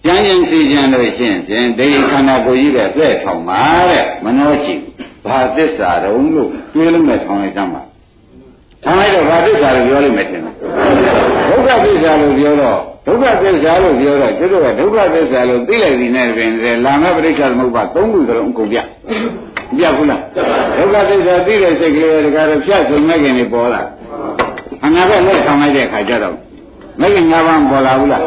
[0.04, 4.74] ကျမ်းကျင်စီကျင်လို့ရှိရင်ဖြင့်ဒိဋ္ဌိခန္ဓာကိုယ်ကြီးပဲပြည့်ထောင်ပါတဲ့မနှောရှိ
[5.09, 5.09] ဘာ
[5.55, 7.81] သစ္စာတုံးလို့တွေးလို့မဲ့ထောင်လိုက်ကြမှာ
[8.83, 10.53] ထောင်လိုက်တော့ဘာသစ္စာလို့ပြောလိမ့်မယ်ထင်တယ်
[11.49, 18.77] ဒုက္ခသစ္စာလို့ပြောတော့ဒုက္ခသစ္စာလို့ပြောတော့ကျွတ်တော့ဒုက္ခသစ္စာလို့သိလိုက်ပြီးနေပြင်လာမဲ့ပရိစ္ဆာသမုပ္ပါသုံးခုစလုံးအကုန်ပြ
[19.77, 20.21] ပြဘူးလား
[20.77, 23.81] ဒုက္ခသစ္စာသိတဲ့စိတ်ကလေးတကားတော့ဖြတ်ဆုံးမဲ့ခင်နေပေါ်လာ
[24.85, 26.35] အနာကလက်ဆောင်လိုက်တဲ့ခါကျတော့
[27.01, 28.23] မဲ့ခင်ငါးပါးပေါ်လာဘူးလား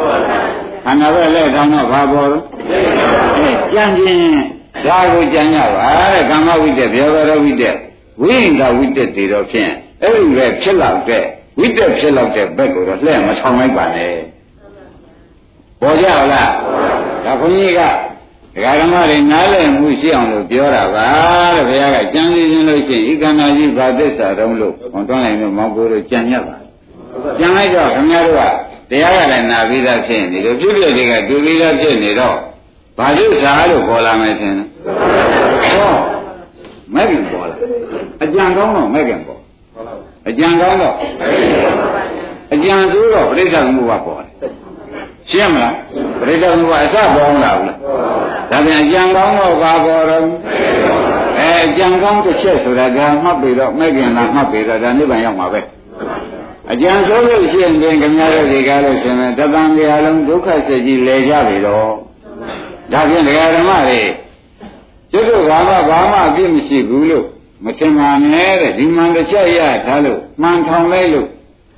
[0.85, 4.54] ခန္ဓာပဲလက်ထောင်တော့ဘာပေါ်လို့အဲကြံခြင်း
[4.87, 7.65] ဒါကိုကြံရပါတဲ့ကာမဝိတ္တဘေဝရဝိတ္တ
[8.23, 9.71] ဝိညာဝိတ္တတွေတော့ဖြင့်
[10.03, 11.25] အဲ့ဒီပဲဖြစ်လောက်တဲ့
[11.59, 14.15] ဝိတ္တဖြစ်လောက်တဲ့ဘက်ကိုတော့လှည့်မထောင်လိုက်ပါနဲ့
[15.81, 16.51] ပေါ်ကြလား
[17.25, 17.81] ဒါခွန်ကြီးက
[18.55, 21.07] ဒကာဓမ္မတွေနားလည်မှုရှိအောင်လို့ပြောတာပါ
[21.57, 26.57] တဲ့ဘုရားကကြံစည်ခြင်းလို့ရှိရင်ဤကန္နာကြီးဘာသစ္စာတုံးလို့ဟောတွန်းလိုက်လို့မောင်ကိုတို့ကြံရပါ
[27.39, 28.43] ကြံလိုက်တော့ခင်ဗျားတို့က
[28.91, 32.37] တရားကလည်းနာပြီးသားဖြစ်နေလို့ပြည့်ပြည့်တွေကတူပြီးသားဖြစ်နေတော့
[32.99, 34.65] ဘာလို့စားလို့ပေါ်လာမယ်ထင်လဲ
[35.75, 35.93] ဟော
[36.95, 37.57] မဲ့ခင်ပေါ်လာ
[38.23, 39.41] အကြံကောင်းတော့မဲ့ခင်ပေါ်
[40.29, 40.95] အကြံကောင်းတော့
[42.55, 44.53] အကြံဆိုးတော့ပြိဿသမုပ္ပါပေါ်တယ်
[45.31, 45.75] ရှင်းမလား
[46.21, 47.79] ပြိဿသမုပ္ပါအစပေါ်လာဘူးလား
[48.51, 50.25] ဒါပြန်အကြံကောင်းတော့ဘာပေါ်တော့
[51.39, 55.61] အဲအကြံကောင်းတစ်ချက်ဆိုတာကမှတ်ပြီးတော့မဲ့ခင်လားမှတ်ပြီးတော့ဒါနိဗ္ဗာန်ရောက်မှာပဲ
[56.73, 61.95] အကျဉ်းဆုံးလို့ရှိရင်ခင်ဗျားတို့ဒီကားလို့ရှင်မယ်တသံတရားလုံးဒုက္ခစိတ်ကြီးလဲကြပြီတော့
[62.93, 64.03] ဒါဖြင့်တရားဓမ္မတွေ
[65.11, 67.27] ကျွတ်တို့ဘာမှဘာမှအပြစ်မရှိဘူးလို့
[67.65, 71.29] မထင်ပါနဲ့တဲ့ဒီမှန်တစ်ချက်ရထားလို့မှန်ထောင်လိုက်လို့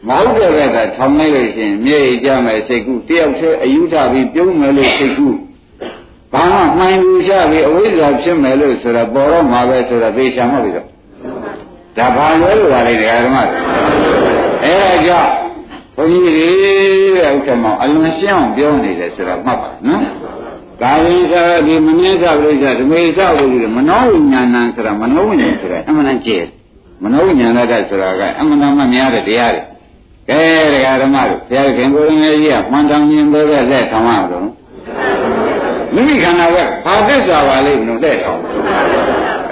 [0.09, 5.29] မဟုတ်တဲ့ဘက်ကထောင်လိုက်လို့ရှိရင်မြေကြမယ်စိတ်ကူတယောက်တည်းအယူထပြီးပြုံးမယ်လို့စိတ်ကူ
[6.33, 10.87] ဘာမှမှန်လူချပြီးအဝိဇ္ဇာဖြစ်မယ်လို့ဆိုတော့ပေါ်တော့မှာပဲဆိုတော့သေချာမှပြီတော့
[11.97, 13.59] ဒါဘာလဲလို့ပါလေတရားဓမ္မတွေ
[14.65, 15.31] အဲဒါကြောင့်
[15.97, 16.49] ဘုန်းကြီးတွေ
[17.17, 20.03] တဲ့ဥက္ကမောင်အလွန်ရှင်းအောင်ပြောနေတယ်ဆိုတော့မှတ်ပါနော်
[20.83, 26.39] ကာယိသာဒီမနည်းသပရိစ္ဆဓမေသဝိရိမနောဝိညာဏံဆိုတာမနောဝိညာဉ်ဆိုတာအမှန်တန်ကျဲ
[27.03, 29.63] မနောဝိညာဏတဆိုတာကအမှန်တန်မှများတဲ့တရားတွေ
[30.29, 30.41] ကဲ
[30.75, 34.49] တရားဓမ္မတို့ဘုရားခင်ကိုယ်တော်ကြီးကမှန်တောင်ခြင်းပဲပဲလက်ဆောင်ရအောင်
[35.95, 38.41] မိမိခန္ဓာကဘာသစ္စာပါလိမ့်မလို့လက်ဆောင်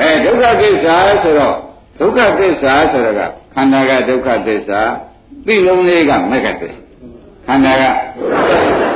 [0.01, 1.57] အဲဒုက္ခသစ္စာဆိုတော့
[1.99, 4.81] ဒုက္ခသစ္စာဆိုတာကခန္ဓာကဒုက္ခသစ္စာ
[5.47, 6.81] သိလုံးလေးကမက္ကသစ္စာ
[7.47, 7.85] ခန္ဓာက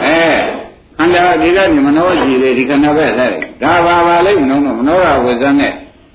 [0.07, 0.21] အဲ
[0.99, 3.29] ခန္ဓာဒီကမနောကြည်လေဒီခန္ဓာပဲလဲ
[3.63, 5.73] ဒါပါပါလိမ့်မလို့မနောရဝဇ္ဇနဲ့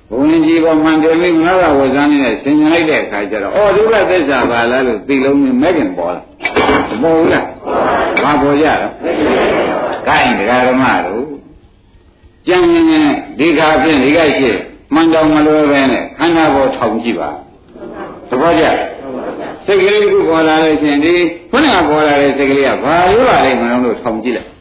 [0.09, 6.21] ဘုံကြီးပေါ်မှန်တယ်မိမနောရဝဇ္ဇနဲ့ဆင်ញင်လိုက်တဲ့အခါကျတော့အော်ဒုက္ခသစ္စာပါလားလို့သိလုံးနဲ့မက္ကင်ပေါ်လာ
[7.01, 7.45] မပေါ်ဘူးလား
[8.23, 8.91] ဘာပေါ်ကြတော့
[10.07, 11.25] ကိုင်းတရားဓမ္မတို့
[12.47, 13.01] ကြံနေနေ
[13.39, 14.51] ဒီခါဖြင့်ဒီကရှိ
[14.93, 17.29] မှန်တော်မလွယ်ပဲနဲ့ခန္ဓာပေါ်ထောင်ကြည့်ပါ
[18.29, 18.65] သဘောကျ
[19.65, 21.13] စိတ်ကလေးတစ်ခုပေါ်လာလို့ရှင်ဒီ
[21.51, 24.52] ခုနကပေါ်လာတဲ့စိတ်ကလေးကဘာလို့ပါလိမ့်မလို့ထောင်ကြည့်လိုက်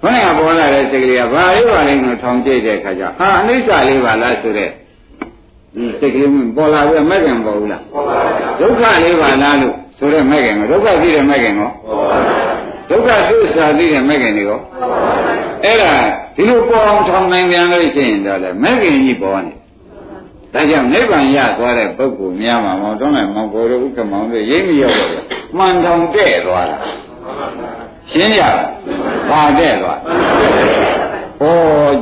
[0.00, 4.68] ခုနကပေါ်လာတဲ့စိတ်ကလေးကဘာလို့ပါလိမ့်မလို့ထောင်ကြည့်တဲ့အခါကျဟာအနိစ္စလေးပါလားဆိုတဲ့
[5.74, 11.70] ဒီစိတ်ကလေးပေါ်လာပြီးမဲ့ကံပေါ်ဘူးလားပေါ်ပါဘူးဒုက္ခလေးပါလားလို့ဆိုတဲ့မဲ့ကံကဒုက္ခသိတဲ့မဲ့ကံကော
[12.90, 14.60] ဒုက္ခသစ္စာသိတဲ့မဲ့ကံတွေကော
[15.64, 15.92] အဲ့ဒါ
[16.36, 19.54] ဒီလိုပေါ်အောင်ထောင်နိုင်ပြန်လို့ရှိရင်တော့လေမဲ့ကံကြီးပေါ်နေ
[20.52, 25.24] ဒါကြောင့်နိဗ္ဗာန်ရသွားတဲ့ပုဂ္ဂိုလ်များမှာမောင်တော်နိုင်မောင်ကိုယ်တို့ဥက္ကမောင်တို့ရိပ်မရောက်တော့
[25.56, 26.78] မှန်တောင်တဲ့သွားတာ
[28.11, 28.41] ရှင်းရ
[29.29, 29.99] ပါတဲ့သွား
[31.41, 31.45] ဩ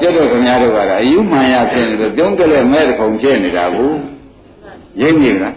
[0.02, 3.98] ကျွတ်တို့ခင်ဗျားတို့ကအယူမှန်ရဖြစ်နေလို့ပြုံးတယ်လဲမဲတခုံဖြစ်နေတာဘူး
[5.02, 5.56] ရိပ်မိလား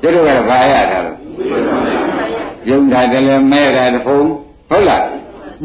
[0.00, 1.12] ကျွတ်တို့ကတော့ဘာရတာလဲ
[2.66, 4.18] ပြုံးတာတယ်လဲမဲတာတခုံ
[4.70, 5.04] ဟုတ်လား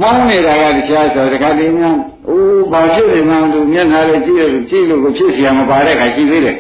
[0.02, 6.58] မောင်းနေတာကတရားဆိုတခါတည်းများအိုးဘာဖြစ်နေမှန်းသူမျက်နှာလေးကြည့်ရကြည့်လို့ကိုဖြစ်เสียမပါတဲ့ခါရှိသေးတယ်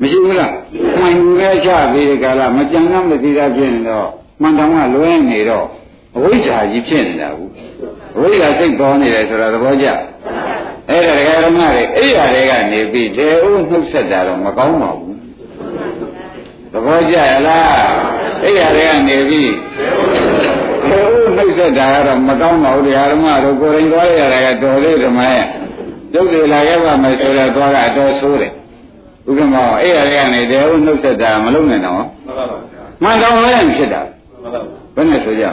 [0.00, 0.52] မရှိဘူးလား
[1.00, 4.08] မှန်ယူရဲချပြီးတဲ့ကာလမကြံတော့မသိတာဖြစ်နေတော့
[4.40, 5.66] မှန်တောင်ကလွဲနေတော့
[6.15, 7.51] အဝိဇ္ဇာကြီးဖြစ်နေတာဘူး
[8.15, 9.87] အဝိဇ္ဇာစိတ်ပေါ်နေတယ်ဆိုတာသဘောကျ
[10.89, 15.15] အဲ့ဒါဒကာရမတွေအဲ့ရတွေကနေပြီးလေဦးနှုတ်ဆက်တာတော့မကောင်းပါဘူး
[16.71, 17.73] သဘောကျရလား
[18.43, 19.53] အဲ့ရတွေကနေပြီး
[20.89, 25.45] လေဦးနှုတ်ဆက်တာကတော့မကောင်းပါဘူးတရားဓမ္မတို့ကိုယ်ရင်သွားရတာကတော်လေးဓမ္မရဲ့
[26.13, 28.51] ဒုက္ခလာခဲ့ပါမယ်ဆိုတော့သွားကအတော်ဆိုးတယ်
[29.29, 31.95] ဥက္ကမောအဲ့ရတွေကနေလေဦးနှုတ်ဆက်တာမလုပ်နိုင်တော့
[33.03, 34.01] မှန်တော့လည်းဖြစ်တာ
[34.95, 35.45] ဘယ်နဲ့ဆိုကြ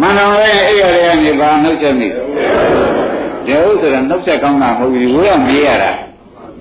[0.00, 2.08] မန္တလေးအဲ့ရတဲ့ကနေဘာနှုတ်ချက်မိ
[3.46, 5.92] ဒေဝဆိုတော့နှုတ်ချက်ကောင်းတာမဟုတ်ဘူးဝေးအောင်ပြေးရတာ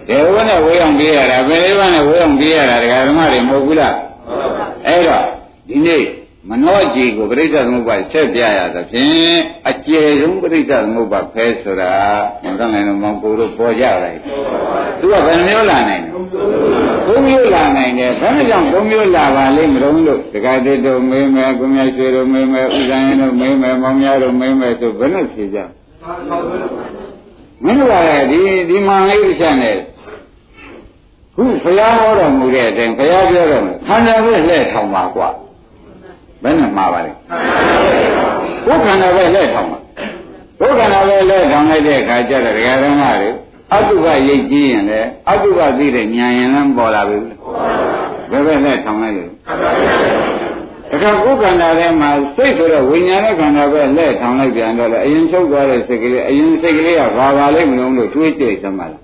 [0.07, 3.95] ဒေဝနဲ့ဝေးအောင်ပြေးရတာဘယ်လေးပါးနဲ့ဝေးအောင်ပြေးရတာဒကာဓမ္မတွေမဟုတ်ဘူးလား
[4.87, 5.23] အဲ့တော့
[5.69, 6.03] ဒီနေ့
[6.49, 9.37] မနောကြည်ကိုပရိစ္ဆေသမုပ္ပါဆက်ပြရသဖြင့်
[9.69, 11.93] အကျေဆုံးပရိစ္ဆေသမုပ္ပါဖဲဆိုတာ
[12.43, 14.19] မကနိုင်တော့မောင်ကိုတို့ပေါ်ကြလိုက်
[14.99, 16.09] သူကဘယ်မျိုးလာနိုင်လဲ
[17.07, 25.59] သုံးမျိုးလာနိုင်တယ်ဒါကြောင့်သုံးမျိုးလာပါလိမ့်မလို့လို့တခါတည်းတို့မေးမယ်ကိုမြရွှေတို့မေးမယ်ဥဇာရင်တို့မေးမယ်မောင်များတို့မေးမယ်ဆိုဘယ်နဲ့ဖြေကြ
[27.65, 27.95] မင်းတို့က
[28.31, 29.77] ဒီဒီမှန်လေးတစ်ချက်နဲ့
[31.35, 35.29] ခုဘုရားဟောတော်မူတဲ့အချိန်ဘုရားပြောတော်မူခန္ဓာပဲလှည့်ထောင်ပါကွာ
[36.43, 37.11] ဘယ်နဲ့မှားပါလဲ
[38.65, 39.79] ကိုယ်ခန္ဓာပဲလှည့်ထောင်ပါ
[40.59, 43.29] ကိုယ်ခန္ဓာပဲလှည့်ထောင်လိုက်တဲ့အခါကျတော့ဒကာရမတွေ
[43.73, 47.17] အတုပရိတ်ကြီးရင်လည်းအတုပသိတဲ့ဉာဏ်ရင်လည်းပေါ်လာပြီ
[48.31, 49.29] ဘယ်ပဲလက်ထောင်လိုက်လို့
[51.03, 59.01] ဒါကဘုခန္ဓာထဲမှာစိတ်ဆိုတော့ဝိညာဉ်နဲ့ခန္ဓာပဲလက်ထောင်လိုက်ပြန်တော့လေအရင်ချုပ်သွားတဲ့စိတ်ကလေးအရင်စိတ်ကလေးကဘာပါလိမ့်မလို့လို့တွေးကြည့်သမှာလား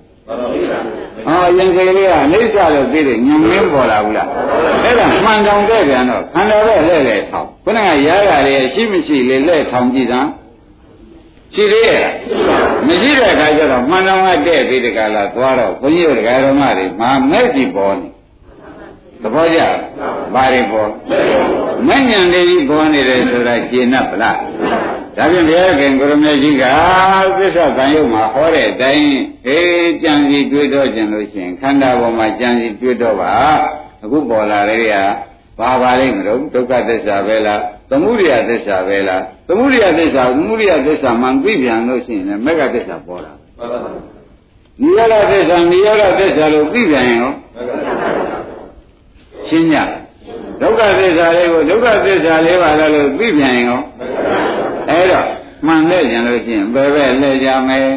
[1.28, 4.28] အော်ရင်စိတ်ကလေးကအနိစ္စလို့သိတယ်ညံရင်းပေါ်လာဘူးလား
[4.84, 10.30] အဲ့ဒါမှန်တောင်တဲ့ပြန်တော့ခန္ဓာပဲလဲလဲထောင်ခုနကရတာလေရှိမရှိလေလဲထောင်ကြည့်စမ်း
[11.54, 12.08] ရှိသေးရဲ့
[12.88, 18.08] မရှိတဲ့အခါကျတော့မှန်တောင်ကတဲ့ပြီးတကလားသွားတော့ဘုန်းကြီးတို့ဒကာတော်မတွေမာမဲ့ကြည့်ပေါ်နေ
[19.22, 19.60] သဘောကျ
[20.34, 20.90] ဘာတွေပေါ်
[21.88, 24.38] မဉ္ဇဉ်လေးပေါ်နေတယ်ဆိုတာကျင့်납ဗလား
[25.18, 26.64] ဒါဖြင့်ဘုရားခင်ကိုရမေကြီးက
[27.38, 29.08] သစ္စာတန်ရုပ်မှာဟောတဲ့အတိုင်း
[29.48, 33.34] အေးကြံစီတွေ့တော့ကျင်လို့ရှိရင်ခန္ဓာပေါ်မှာကြံစီတွေ့တော့ပါ
[34.04, 34.94] အခုပေါ်လာတဲ့က
[35.60, 43.32] ဘာပါလိမ့်မလို့ဒုက္ခသစ္စာပဲလား သမုဒိယသစ္စာပဲလားသမုဒိယသစ္စာသမုဒိယသစ္စာမှန်သိပြန်လို့ရှိရင်လည်းမေဃသစ္စာပေါ်လာ
[44.82, 47.34] နိရောဓသစ္စာနိရောဓသစ္စာလို့သိပြန်ရင်ရော
[49.48, 49.78] ရှင်းကြ
[50.62, 53.82] ဒုက္ခသစ္စာလေးကိုဒုက္ခသစ္စာလေးပါလားလို့သိပြန်ရင်ရော
[54.90, 55.28] အဲ့တော့
[55.66, 57.88] မှန်လဲကြင်လို့ရှိရင်ဘယ်ပဲလဲကြမယ်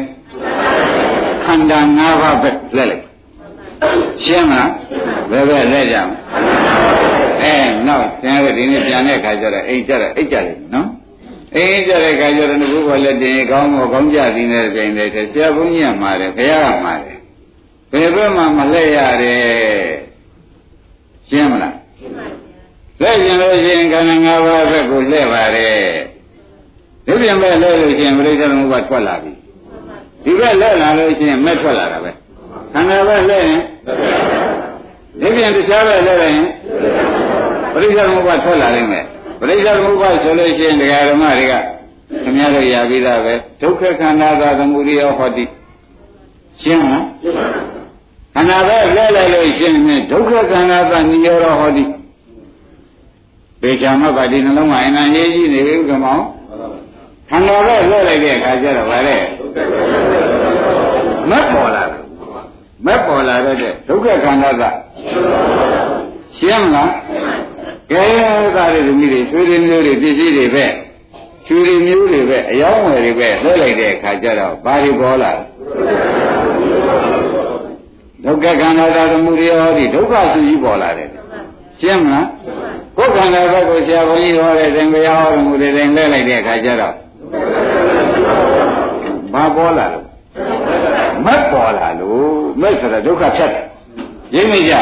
[1.45, 3.03] ခန္ဓာ၅ပါးပဲလဲလိုက်
[4.23, 4.71] ရှင်းမလား
[5.31, 6.19] ဘယ်ပဲလဲကြမယ်
[6.81, 6.84] အဲ
[7.87, 10.87] နောက်သင်ရဒီနေ့ပြန်တဲ့အခါကျတော့အိမ်ကြတော့အိတ်ကြလိမ့်နော်
[11.55, 17.17] အိမ်ကြတဲ့အခါကျတော့ဘုရားလက်တင်ကောင်းမောကောင်းကြသည်နဲ့ပြင်တယ်ဆရာဘုန်းကြီးကမှာတယ်ဘုရားကမှာတယ်
[17.91, 19.41] ဘယ်ဘက်မှမလဲရတယ်
[21.29, 21.75] ရှင်းမလား
[23.01, 25.75] လဲကျင်လို့ရှိရင်ခန္ဓာ၅ပါးဘက်ကိုလှည့်ပါတယ်
[27.05, 29.31] ဒီပြင်ပဲလဲလို့ရှိရင်ပြိဿသမုပ္ပါထွက်လာပြီ
[30.23, 32.11] ဒီဘက်လဲလာလို့ရှိရင်မဲ့ထွက်လာတာပဲ
[32.73, 33.61] ခန္ဓာပဲလဲရင်
[35.19, 36.47] ဒီပြင်တခြားပဲလဲလိုက်ရင်
[37.75, 39.03] ပြိဿသမုပ္ပါထွက်လာနိုင်မယ်
[39.39, 41.53] ပြိဿသမုပ္ပါဆိုလို့ရှိရင်ဒကာဓမ္မတွေက
[42.23, 45.45] ခင်ဗျားတို့ရပြီးသားပဲဒုက္ခခန္ဓာသာသမုဒိယဟောတိ
[46.61, 47.05] ရှင်းမလား
[48.33, 51.83] ခန္ဓာပဲလဲလိုက်လို့ရှင်းရင်ဒုက္ခခန္ဓာသာနိရောဓဟောတိ
[53.61, 56.17] ပေချာမပါဒီနှလုံးမှာအနံရေးကြီးနေပြီကမော
[57.29, 59.21] ခန္ဓာပဲလဲလိုက်တဲ့အခါကျတော့ဗါတဲ့
[61.29, 62.01] မက်ပေါ်လာတယ်
[62.85, 63.55] မက်ပေါ်လာတဲ့
[63.87, 64.69] ဒုက္ခခန္ဓာသာ
[66.37, 66.89] ရှင်းမလား
[67.91, 68.03] ကဲ
[68.55, 70.65] သားတွေသမီးတွေဆွေတွေမျိုးတွေပစ္စည်းတွေပဲ
[71.45, 75.31] ချူတွေမျိုးတွေပဲအယောင်းဝယ်တွေပဲလွှဲလိုက်တဲ့အခါကျတော့ဘာတွေပေါ်လာ
[78.23, 81.09] ဒုက္ခခန္ဓာသာသမုဒိယဟောဒီဒုက္ခဆူကြီးပေါ်လာတယ်
[81.79, 82.27] ရှင်းမလား
[82.97, 86.93] ကိုယ်ခန္ဓာဘက်ကိုဆရာဘုန်းကြီးဟောတဲ့သင်္ဘရားဟောတော်မူတဲ့တိုင်လဲလိုက်တဲ့အခါကျတော့
[89.33, 90.05] ဘာပေါ်လာလို့
[91.25, 92.29] မက်ပေါ်လာလို့
[92.61, 93.65] မက်ဆိုတာဒုက္ခဖြတ်တယ်
[94.35, 94.73] ရိပ်မိကြ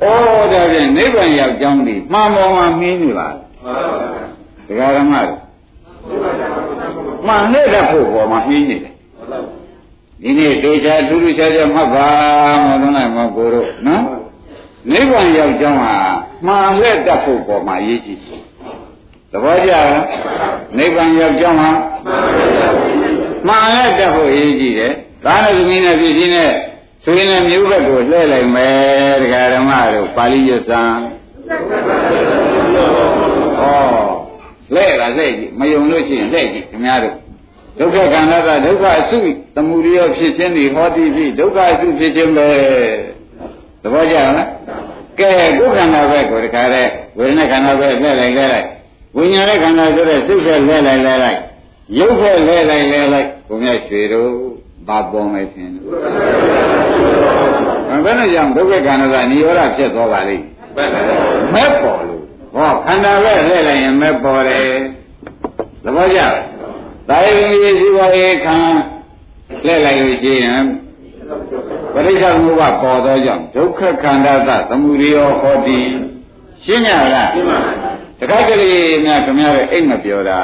[0.00, 0.04] ဩ
[0.52, 3.28] ဒါဖြင့်နိဗ္ဗာန်ရောက်ကြောင်းဒီမှန်ပေါ်မှာမင်းနေပါ
[4.66, 5.40] ဒကာရမတို့
[7.26, 8.94] မှန်နေတဲ့ဖို့ပေါ်မှာမင်းနေတယ်
[10.22, 12.08] ဒီနေ့တေချာထူးထူးခြားခြားမှတ်ပါ
[12.64, 14.04] မလို့နိုင်မကိုတို့နော်
[14.92, 15.94] နိဗ္ဗာန်ရောက်ကြောင်းဟာ
[16.46, 18.40] မှန်လက်တတ်ဖို့ပေါ်မှာအရေးကြီးတယ်
[19.32, 19.86] သဘောကျလား
[20.78, 21.70] နိဗ္ဗာန်ရောက်ကြောင်းဟာ
[23.46, 24.92] မှန်လက်တတ်ဖို့အရေးကြီးတယ်
[25.24, 26.50] သာသသမီးနဲ့ပြည်စည်းနဲ့
[27.10, 31.00] ဆိုရင်လည်းမျိုးဘက်ကိုလှည့်လိုက်မယ်တရားဓမ္မတို့ပါဠိရစံဩ
[34.74, 37.14] လှည့်တာလှည့်ကြည့်မယုံလို့ရှိရင်လှည့်ကြည့်ခင်ဗျားတို့
[37.78, 39.18] ဒုက္ခခန္ဓာကဒုက္ခအစု
[39.54, 42.48] သမုဒိယဖြစ်ခြင်းဒီဟောတိဖြစ်ဒုက္ခအစုဖြစ်ခြင်းပဲ
[43.82, 44.48] သဘောကျလား
[45.18, 46.86] ကဲဒုက္ခန္ဓာပဲကိုတခါတဲ့
[47.18, 48.66] ဝေဒနာခန္ဓာပဲလှည့်လိုက်လှည့်လိုက်
[49.16, 51.38] ဝိညာဉ်ရဲ့ခန္ဓာဆိုတဲ့စိတ်ပဲလှည့်လိုက်လှည့်လိုက်
[51.98, 54.47] ရုပ်ပဲလှည့်လိုက်လှည့်လိုက်ဘုရားရွှေတို့
[54.88, 55.82] ဘာပေါ်မယ်ထင်တယ်
[58.04, 60.44] ဘယ်နဲ့ကြောင့်ဒုက္ခခန္ဓာကនិရောဓဖြစ်သွားပါလိမ့်
[61.54, 62.22] မဲ့ပေါ်လို့
[62.54, 64.68] ဟောခန္ဓာပဲလှည့်လိုက်ရင်မဲ့ပေါ်တယ်
[65.84, 66.34] သဘောကျလား
[67.08, 68.56] သာယဝိရှိပါရဲ့ခံ
[69.64, 70.62] လှည့်လိုက်လို့ရှိရင်
[71.92, 75.80] ပရိစ္ဆေသမုပ္ပါပေါ်သောကြောင့်ဒုက္ခခန္ဓာသသမုဒိယောဟောတိ
[76.64, 77.58] ရှင်းရလားရှင်းပါ
[78.20, 78.72] တခါတလေ
[79.04, 80.40] များခင်ဗျားတို့အိတ်မပြောတာ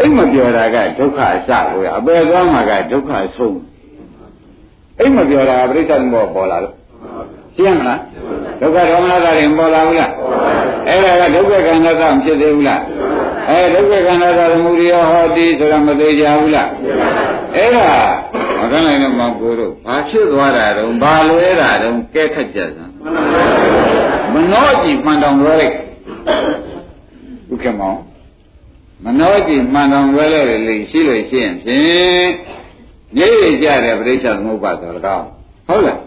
[0.00, 3.58] အိတ်မပြောတာကဒုက္ခအစကိုရအပယ်သွားမှာကဒုက္ခဆုံး
[5.00, 6.74] အိတ်မပြောတာပြိဿသမဘောပေါ်လာလို့
[7.56, 8.00] ရှင်းမလား
[8.60, 10.12] ဒုက္ခဒေါမနတာတွေပေါ်လာဘူးလား
[10.88, 12.80] အဲ့ဒါကဒုက္ခကန္တသမဖြစ်သေးဘူးလား
[13.48, 16.68] အဲဒုက္ခကန္တသသမုဒိယဟောတိဆိုတာမသေးကြဘူးလား
[17.56, 17.88] အဲ့ဒါ
[18.60, 22.92] မကနိုင်တော့မကိုတို့ဘာဖြစ်သွားတာတုံးဘာလွဲတာတုံးကဲခက်ကြစမ်း
[24.32, 25.74] မနှောကြည့်မှန်တောင်လွဲလိုက်
[27.52, 27.98] ဥက္ကမောင်
[29.04, 32.30] မနှောကြည့်မှန်တောင်လွဲလိုက်လေရှိလို့ရှိရင်ဖြင့်
[33.16, 35.26] နေရကြတဲ့ပြိဿသမုပ္ပါတော်၎င်း
[35.68, 35.98] ဟုတ်လား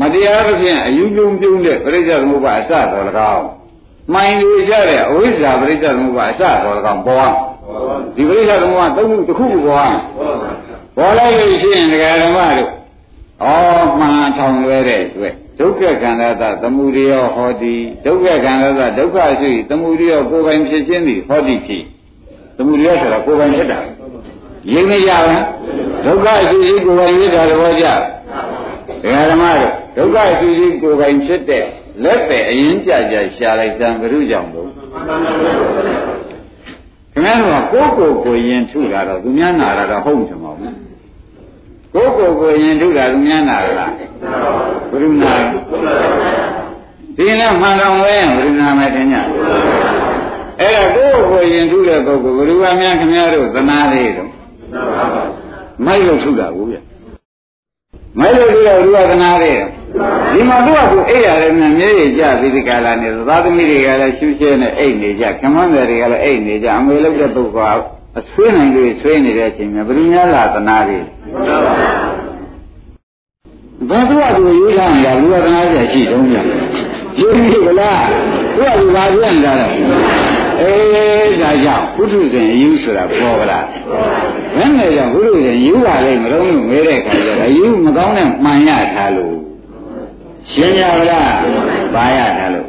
[0.00, 3.46] မတရားသဖြင့်အယူပြုံပြုံတဲ့ပြိဿသမုပ္ပါအစတော်၎င်း
[4.12, 7.36] မှန်လူကြတဲ့အဝိဇ္ဇာပြိဿသမုပ္ပါအစတော်၎င်းပေါ်အောင်
[8.16, 9.98] ဒီပြိဿသမုပ္ပါသုံးခုတစ်ခုပေါ်အောင်
[10.96, 12.70] ပေါ်လိုက်လို့ရှိရင်ဒကာဓမ္မတို့
[13.44, 13.48] ဩ
[13.98, 21.82] မှန်ထောင်လွဲတဲ့အတွက်ဒုက္ခခန္ဓာသသမုဒယဟောတိဒုက္ခခန္ဓာသဒုက္ခရှိသမုဒယကိုယ်ပိုင်ဖြစ်ခြင်းသည်ဟောတိဖြစ်
[22.56, 23.78] သမုဒယဆိုတာကိုယ်ပိုင်ဖြစ်တာ
[24.72, 25.44] ရင်းမရဘူး
[26.04, 27.86] ဒုက္ခရှိရှိကိုယ်ပိုင်ဖြစ်တာတော့ကြ
[29.02, 31.64] ဒကာဓမ္မတို့ဒုက္ခရှိရှိကိုယ်ပိုင်ဖြစ်တဲ့
[32.04, 34.68] လက်ပဲအရင်ကြကြရှာလိုက်စံဘုရုကြောင့်လို့
[37.12, 40.64] ခင်ဗျားတို့ကကိုယ့်ကိုယ်ကိုရင်ထုတာတော့သူများနာတာတော့ဟုတ်မှာမ
[41.92, 43.92] ဟုတ်ဘူးကိုယ့်ကိုယ်ကိုရင်ထုတာသူများနာလား
[44.90, 45.32] ဘုရုနာ
[47.16, 49.22] ဒီနဲ့မှန်တော်ဝဲရင်ဘုရုနာမယ်ခင်ဗျာ
[50.60, 54.37] အဲ့ဒါကိုယ့်ကိုယ်ရင်ထုတဲ့ပုဂ္ဂိုလ်ဘုရုကများခင်ဗျားတို့သနာသေးတော့
[55.84, 56.76] မိုက်လို့ထုတာဘူးဗျ
[58.18, 59.66] မိုက်လို့ထုတော့ဘုရုကသနာသေးတယ်
[60.32, 67.84] ဒီမှာသူ့အကူအိပ်ရတယ်နဲ့မြေကြီးကြပြီးဒီကလာနေသသားသမီးတွေကလည်းရှူးရှဲနဲ့အိပ်နေကြခမန်းတွေကလည်းအိပ်နေကြအမေလုပ်တဲ့ပုဂ္ဂိုလ်က
[68.18, 70.98] အဆွေးနိုင်လို့ဆွေးနေတဲ့အချိန်မှာဘယ်သူများလာသနာတွေ
[73.88, 76.36] ဘယ်သူ့အကူရေးထားနေတာလူဝသနာကြရှိတုံးကြ
[77.20, 78.06] ရေးပြီကလား
[78.56, 79.72] သူ့အကူဘာပြန်လာတော့
[80.60, 83.66] အေးဒါကြောင့်ဘုထုဇဉ်အယူဆိုတာပေါ်ကလား
[84.56, 89.36] ဘယ်နဲ့ကြောင့်ဘုထုဇဉ်ယူပါလိမ့်မလို့မေးတဲ့ခါကျတော့အယူမကောင်းတဲ့မှန်ရထားလို့
[90.52, 91.32] ရှင်းကြပါလား
[91.94, 92.66] ပါရထားလို့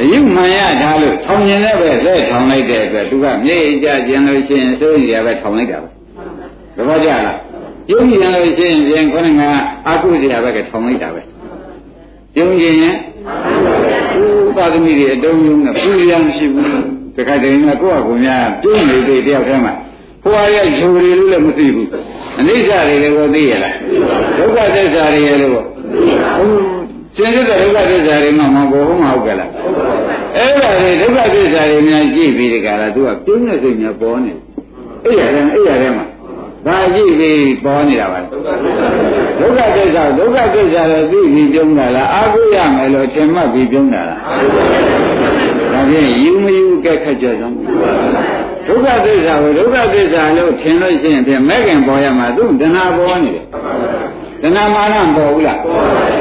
[0.00, 5.88] အယုမှန်ရထားလို့ထောင်ကျင်တဲ့ပဲလက်ထောင်လိုက်တဲ့အတွက်သူကမြေကြကျင်လို့ရှိရင်စိုးရိမ်ရပဲထောင်လိုက်တာပဲ
[6.76, 7.38] သဘောကျလား
[7.90, 9.42] ယုံကြည်လို့ရှိရင်ပြင်ခေါင်းက
[9.88, 11.22] အကုသိရပဲကထောင်လိုက်တာပဲ
[12.38, 12.96] ယုံကြည်ရင်
[14.46, 16.68] ဥပါသမီတွေအတုံးယုံနဲ့ပူရမ်းရှိဘူး
[17.16, 19.72] တခါတည်းကကိုယ့်အကူများပြုံးနေတဲ့တယောက်တည်းမှာ
[20.22, 21.88] ဟိုအရဲ့ဂျိုတွေလို့လည်းမသိဘူး
[22.40, 23.74] အနိစ္စတွေလည်းကိုသိရလား
[24.38, 25.64] ဒုက္ခသစ္စာတွေလည်းလို့
[27.16, 29.50] ရှင်းရတဲ့ဒုက္ခသစ္စာတွေမှမပေါ်ဘူးမဟုတ်ကြလား
[30.36, 34.32] အဲ့ဒါတွေဒုက္ခသစ္စာတွေများကြည့်ပြီးဒီကလာသူကပြင်းတဲ့စိတ်များပေါ်နေ
[35.04, 36.06] အဲ့ရတယ်အဲ့ရတယ်မှာ
[36.66, 38.48] ဒါကြည့်ပြီးပေါ်နေတာပါဒုက္ခ
[39.76, 44.20] သစ္စာဒုက္ခသစ္စာလည်းသိပြီးပြုံးတာလားအာဟုရမယ်လို့ထင်မှတ်ပြီးပြုံးတာလား
[45.72, 47.54] ဒါဖြင့်ယူမယူကဲခက်ကြဆုံး
[48.66, 53.46] ဒုက္ခသစ္စာကိုဒုက္ခသစ္စာလို့ထင်လို့ရှိရင်ဖြင့်မဲ့ခင်ပေါ်ရမှာသူတဏှာပေါ်နေတယ်
[54.42, 55.58] တဏှာမာနပေါ်ဘူးလား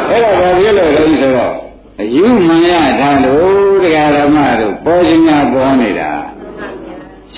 [0.09, 1.53] အဲ့တော့ဘာဖြစ်လို့လဲဆိုတော့
[2.01, 6.11] အယူမှန်ရထားလို့တရားဓမ္မတို့ပေါ်ခြင်းများပေါ်နေတာ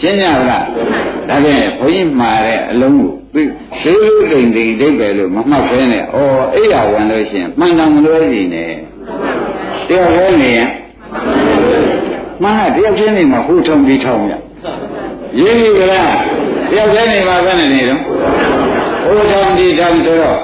[0.02, 0.60] ရှင်းကြလားဒါ
[1.44, 3.44] ဖြင့်ဘုန်းကြီးမှားတဲ့အလုံးကိုသိ
[3.84, 6.06] သေးသေးတိမ်တိမ်ဒိတ်ပဲလို့မမှတ်ဘဲနဲ့ဩ
[6.56, 8.66] အိယာဝင်လို့ရှိရင်မှန်တယ်မလို့ရှိနေ
[9.88, 10.70] တယောက်ပဲနေရင်
[12.44, 14.34] မှန်တယ်တယောက်ချင်းနေမှာဟိုထုံပြီးထောင်းရ
[15.40, 16.12] ရေးပြီကလား
[16.70, 18.02] တယောက်ချင်းနေမှာပဲနေတော့
[19.06, 20.40] ဟိုထုံပြီးထောင်းဆိုတော့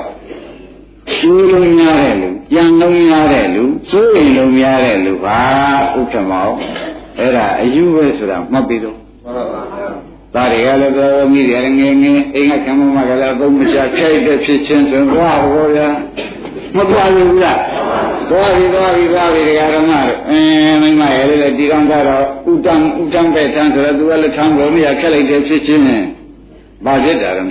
[1.13, 5.39] ရှင်းလုံးများတဲ့လူကြံလုံးများတဲ့လူစိုးရိမ်လုံးများတဲ့လူပါ
[5.97, 6.49] ဥက္ကမော
[7.19, 15.87] အဲ့ဒါအယူပဲဆိုတာမှတ်ပြီးတော့ သားတွေကလည်းတော်မိတယ်ငယ်ငယ်အိမ်ကကံမမကလည်းသုံးမချခိုက်တဲ့ဖြစ်ချင်းဆိုတော့ဘောဗျာ
[16.75, 17.59] မသွားဘူးလား
[18.29, 26.03] သွားပြီသွားပြီသွားပြီတရားဓမ္မတို့အင်းမိမရဲ့လည်းဒီကောင်ကတော့ဥတံဥတံပဲထမ်းဆိုတော့သူကလည်းထမ်းလို့မရခက်လိုက်တဲ့ဖြစ်ချင်းနဲ့
[26.85, 27.43] ဘာဖြစ်တာလဲ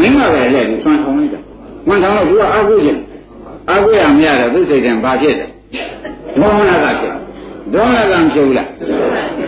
[0.00, 1.40] မိမပဲလေသူဆွမ်းဆောင်လိုက်တာ
[1.88, 3.00] မှန်တယ်လို့သူကအာဟုခြင်း
[3.70, 5.46] အာဟုရမရတော့သူစိတ်ထဲဘာဖြစ်လဲ
[6.40, 7.14] ဒေါမနကဖြစ်
[7.72, 8.68] ဒေါမနကမဖြစ်ဘူးလား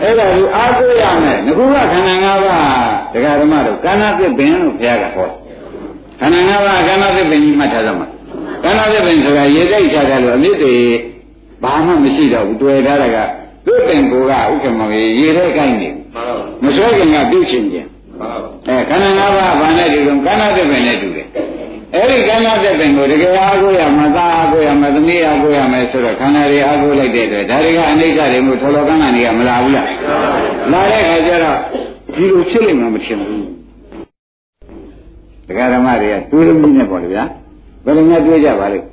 [0.01, 5.29] အဲ့ဒါကိုအာဟုရမယ်ငခုကခန္ဓာ၅ပါးတရားဓမ္မတို့ကာဏသစ်ပင်လို့ဘုရားကဟော
[6.19, 8.07] ခန္ဓာ၅ပါးကာဏသစ်ပင်ကြီးမှတ်ထားကြမှာ
[8.63, 10.75] ကာဏသစ်ပင်ဆိုတာရေတိုက်ချတယ်လို့အမြစ်တွေ
[11.63, 13.17] ဘာမှမရှိတော့ဘူးတွေ့ထားတာက
[13.65, 15.89] သူ့ပင်ကိုကဥက္ကမရေရေထဲကိုင်းနေ
[16.63, 17.89] မဆွဲခင်ကပြုတ်ချင်းချင်း
[18.67, 21.27] အဲခန္ဓာ၅ပါးဘာနဲ့တူလဲကာဏသစ်ပင်နဲ့တူတယ်
[21.97, 29.87] အဲ့ဒီခန္ဓာသက်ပင်ကိုတကယ်အားကိုးရမသားအားကိုးရမသမီးအားကိုးရမယ်ဆိုတော့ခန္ဓာတွေအားကိုးလိုက်တဲ့အတွက်ဒါတွေကအနိစ္စတွေမို့ထော်တော်ကန်းတွေကမလာဘူးလား
[30.71, 31.57] လာတဲ့ခါကျတော့
[32.15, 33.43] ဒီလိုဖြစ်လိမ့်မယ်မထင်ဘူး
[35.47, 37.23] တရားဓမ္မတွေကတွေးလို့မြင်နေပေါ့လေဗျာ
[37.85, 38.85] ဘယ်လိုများတွေးကြပါလိမ့်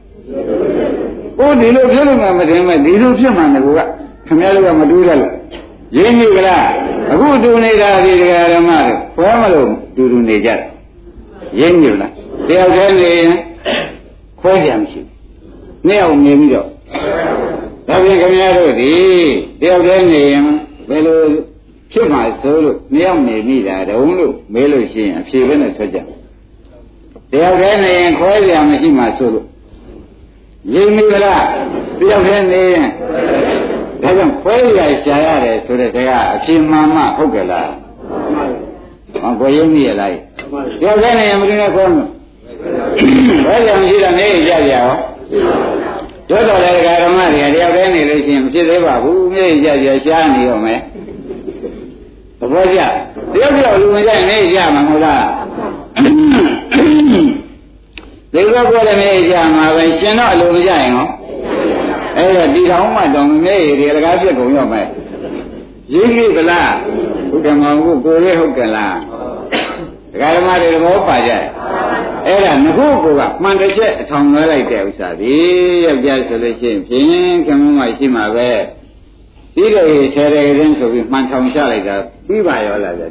[1.38, 3.80] ကိုဒီလိုဖြစ်လို့မှမထင်မဲ့ဒီလိုဖြစ်မှငါက
[4.26, 5.32] ခင်ဗျားတို့ကမတူးရလို့
[5.96, 6.66] ရင်းမိကလား
[7.12, 10.73] အခုတူနေတာဒီဒကာဓမ္မတို့ဘယ်မလို့တူတူနေကြတယ်
[11.58, 12.12] ရင်းမိလား
[12.48, 13.32] တယောက်တည်းနေရင်
[14.40, 15.14] ခွဲကြမရှိဘူး
[15.86, 16.68] နှစ်ယောက်နေပြီးတော့
[17.88, 18.92] ဒါပြင်ခင်ဗျားတို့ဒီ
[19.60, 20.42] တယောက်တည်းနေရင်
[20.88, 21.20] ဘယ်လို
[21.92, 29.46] ဖြစ်မှာဆိုလို့နှစ်ယောက်နေမိတာတုံးလို့မေးလို့ရှိရင်အဖြေပဲနဲ့ထွက်ကြတယောက်တည်းနေရင်ခွဲကြမရှိမှဆိုလို့
[30.74, 31.44] ရင်းမိလား
[31.98, 32.88] တယောက်တည်းနေရင်
[34.02, 37.83] ဒါကြောင့်ခွဲရရှာရတယ်ဆိုတဲ့တရားအဖြစ်မှန်မှဟုတ်ကြလား
[39.22, 40.16] မကိုရင်းမိရလား
[40.80, 42.08] ကြောက်တဲ့နေရင်မင်းနဲ့ခေါ်လို့
[43.46, 44.88] ဘယ်ကြောင့်ရှိတာနေကြကြရော
[46.28, 50.80] တို့တော်လည်းဓမ္မတွေကတယောက်တည်းနေလို့ရှိရင်မဖြစ်သေးပါဘူးမြေကြကြရှားနေရောမယ်
[52.38, 52.78] သဘောကျ
[53.32, 55.24] တယောက်တယောက်လူဝင်ကြနေကြမှာမဟုတ်လား
[58.32, 61.08] ဒီလိုပြောတယ်နေကြမှာပဲရှင်တော့အလိုမကြရင်ဟော
[62.16, 64.86] အဲ့တော့ဒီထောင်မှတော့မမေ့ရတကားပြက်ကုန်ရောမယ်
[65.92, 66.72] ရင်းကြီးကလား
[67.34, 68.96] ဘုဒ္ဓမောင်ကိုကိုရဲဟုတ်ကလား
[70.12, 71.32] ဒကာဓမ္မတွေဘောပါကြ
[72.26, 73.06] အဲ့ဒါငခုက
[73.42, 75.34] မှန်တစ်ချက်အထောင်လွှဲလိုက်တဲ့ဥစ္စာဒီ
[75.84, 78.50] ယောက်ျားဆိုလို့ရှိရင်ဖြင်းခမင်းမရှိမှာပဲ
[79.54, 83.04] ဒီလိုဆယ်ရကင်းဆိုပြီးမှန်ထောင်ချလိုက်တာပြီးပါရောလားဗျ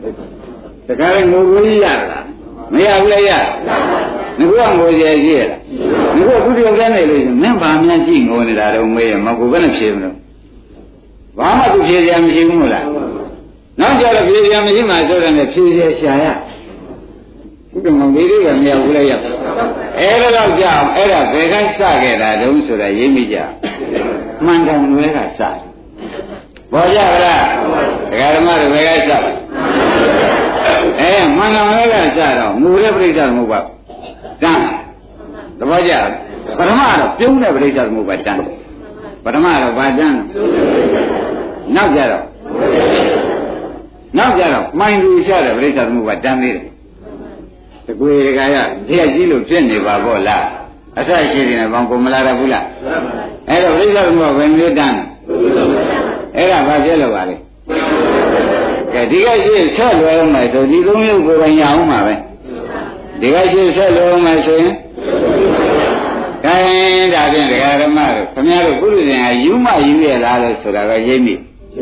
[0.88, 2.26] တခါလေငိုကိုကြီးရလား
[2.74, 3.32] မရဘူးလေရ
[3.70, 3.78] ငါ
[4.38, 5.60] ကငိုကြရှိရလား
[6.18, 10.16] ငါကခုတယောက်တည်းနေလို့ရှိရင်မင်းဘာမှကြည့်ငိုနေတာတော့မေးရမကူဘယ်နဲ့ဖြေမလို့
[11.38, 12.86] ဘာမှသူဖြေစရာမရှိဘူးမို့လား
[13.80, 16.26] နောက်ကြတော့ဖြေစရာမရှိမှဆိုတယ်ဖြေစရာရှာရ
[17.72, 19.14] ခုတမောင်လေးတွေကမရဘူးလေရ
[20.00, 23.38] အဲ့ဒါတော့ကြောက်အဲ့ဒါဘယ်ကစခဲ့တာတုံးဆိုတာရိပ်မိကြ
[24.46, 25.56] မှန်တယ်နွဲကစတယ်
[26.74, 27.44] ဘောကြဗလား
[28.12, 29.32] ဒကာဓမ္မတွေဘယ်ကစလဲ
[31.00, 33.60] အဲမှန်တော်လည်းကစတော့မူတဲ့ပြိဿသမုပ္ပါ
[34.44, 34.66] တန်း
[35.60, 35.94] သဘောကျ
[36.58, 38.40] ပထမတော့ပြုံးတဲ့ပြိဿသမုပ္ပါတန်း
[39.24, 40.20] ပထမတော့ဗာတန်း
[41.76, 42.24] နောက်ကြတော့
[44.18, 46.66] နောက်ကြတော့မှိုင်လူချတဲ့ပြိဿသမုပ္ပါတန်းသေးတယ်
[47.88, 50.46] တကွေကရတရားကြီးလို့ဖြစ်နေပါပေါ့လား
[51.00, 52.66] အစရှိတယ်နဲ့ဘောင်ကိုမလာရဘူးလား
[53.50, 54.98] အဲ့တော့ပြိဿသမုပ္ပါဘယ်မျိုးတန်း
[56.38, 57.36] အဲ့ဒါဘာဖြစ်လို့ပါလဲ
[58.94, 62.14] ကဲဒီကရှိဆက်လွယ်အောင်မယ်ဆိုဒီသုံးရုပ်ကိုယ်ပိုင်ရအောင်မှာပဲ
[63.20, 64.74] ဒီကရှိဆက်လွယ်အောင်မယ်ဆိုရင်
[66.46, 71.36] ခိုင်းဒါဖြင့်ဒကာဓမ္မတို့ခမရတို့ပုရိသင်ဟာယူမယူရလားလို့ဆိုတာကရိပ်မိ
[71.76, 71.82] ယူ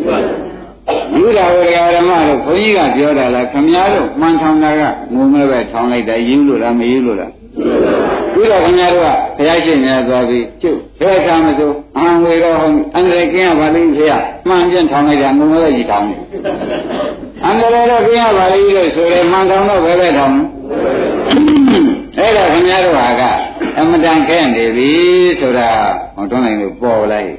[0.88, 4.82] တာကိုဒကာဓမ္မတို့ခွန်ကြီးကပြောတာလားခမရတို့မှန်ထောင်တာက
[5.14, 7.32] ငုံမဲ့ပဲထောင်လိုက်တာယူလို့လားမယူလို့လား
[8.34, 9.08] ပြီးတော့ခင်ဗျားတို့က
[9.38, 14.14] ဘုရားရှင်များသွားပြီးကျုပ်ဘယ်ကမဆိုအံဝေတော့ဟောအန္တရာယ်ကင်းရပါလိမ့်ဖေရ
[14.48, 16.20] မှန်ပြန်ထောင်လိုက်တာငုံမဲ့ကြီးထောင်တယ်
[17.46, 20.36] အန္တရာယ်တော့ကင်းရပါလိမ့်လို့ဆိုရင်မှန်ထောင်တော့ဘယ်ပဲထောင်
[22.18, 23.22] အဲ့ဒါခင်ဗျားတို့ဟာက
[23.80, 24.92] အမတန်ခဲနေပြီ
[25.42, 25.70] ဆိုတာ
[26.16, 27.32] ဟောတွန်းနိုင်လို့ပေါ်လိုက်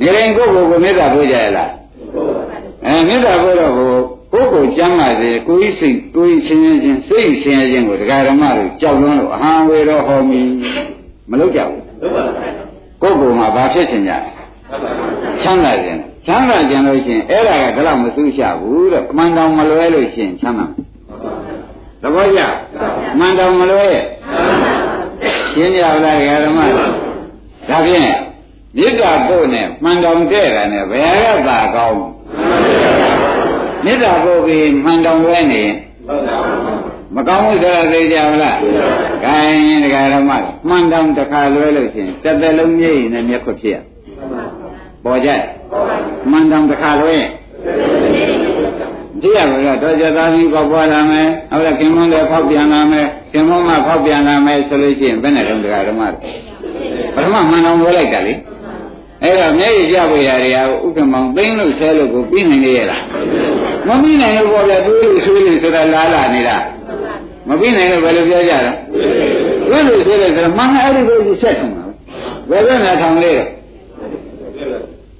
[0.00, 1.70] နေရင်ကိုယ့်ကိုယ်ကိုမေတ္တာပို့ကြရလား
[2.86, 3.90] အဲမေတ္တာပို့တော့ကို
[4.32, 10.42] ကိုယ်ကိုကျမ်းပါစေကိုယ်စိတ်ကိုယ်ချင်းချင်းစိတ်ချင်းချင်းကိုဒကာဓမ္မတို့ကြောက်လွန်းလို့အဟံဝေတော့ဟောမီ
[11.30, 11.82] မလုပ်ကြဘူး
[13.02, 14.12] ကိုယ်ကိုယ်မှာဘာဖြစ်ချင်ကြ
[15.42, 20.66] ချမ်းသာခြင်းချမ်းသာခြင်းလို့ရှိရင်အဲ့ဒါကဒါတော့မဆူးချဘူးတဲ့မှန်တော်မလွဲလို့ရှိရင်ချမ်းသာ
[22.02, 22.40] သဘောကျ
[23.18, 24.04] မှန်တော်မလွဲရဲ့
[25.52, 26.60] ရှင်းကြပါလားဓမ္မ
[27.68, 28.29] ဒါဖြင့်
[28.76, 32.02] မြစ်တာပို့နဲ့မှန်တော်တဲ့တာနဲ့ဘယ်ကသာကောင်း
[33.84, 35.74] မြစ်တာပို့ပြီးမှန်တော်လွဲနေရင်
[37.14, 38.56] မကောင်းဘူးဆိုတာသိကြပါလား။
[39.24, 40.32] ခိုင်းတရားဓမ္မ
[40.68, 43.76] မှန်တောင်တစ်ခါလွဲလို့ရှိရင်တစ်သက်လုံးမြည်ရင်လည်းမျက်ခွဖြစ်ရ။
[45.04, 45.30] ပေါ်ကြ။
[46.30, 47.28] မှန်တောင်တစ်ခါလွဲရင်
[49.22, 58.34] ကြည့်ရမလားတော့ကြသားပြီးပေါက်ပွားလာမယ်။ဟုတ်လားခင်မွန်းလည်းဖောက်ပြန်လာမယ်။ခင်မွန်းမှဖောက်ပြန်လာမယ်ဆိုလို့ရှိရင်ဘယ်နဲ့တော့တရားဓမ္မပထမမှန်တောင်လွဲလိုက်တာလေ။
[59.22, 63.02] အဲ့တော့မျက်ရည်ကြပွေရာတွေကဥက္ကမောင်သိမ့်လို့ဆဲလို့ကိုပြီးနိုင်နေရလား။
[63.88, 66.56] မပြီးနိုင်လို့ပေါ်ပြတွေးလို့ဆွေးလို့ဆိုတာလားလာနေတာ။
[67.48, 68.76] မပြီးနိုင်လို့ဘယ်လိုပြောကြတော့
[69.70, 71.84] ဘယ်လိုဆိုလဲဆိုတော့မှန်အဲ့ဒီကိုဆက်ထုံတာ
[72.50, 73.48] ဘယ်ဘက်နဲ့ထောင်လေးတော့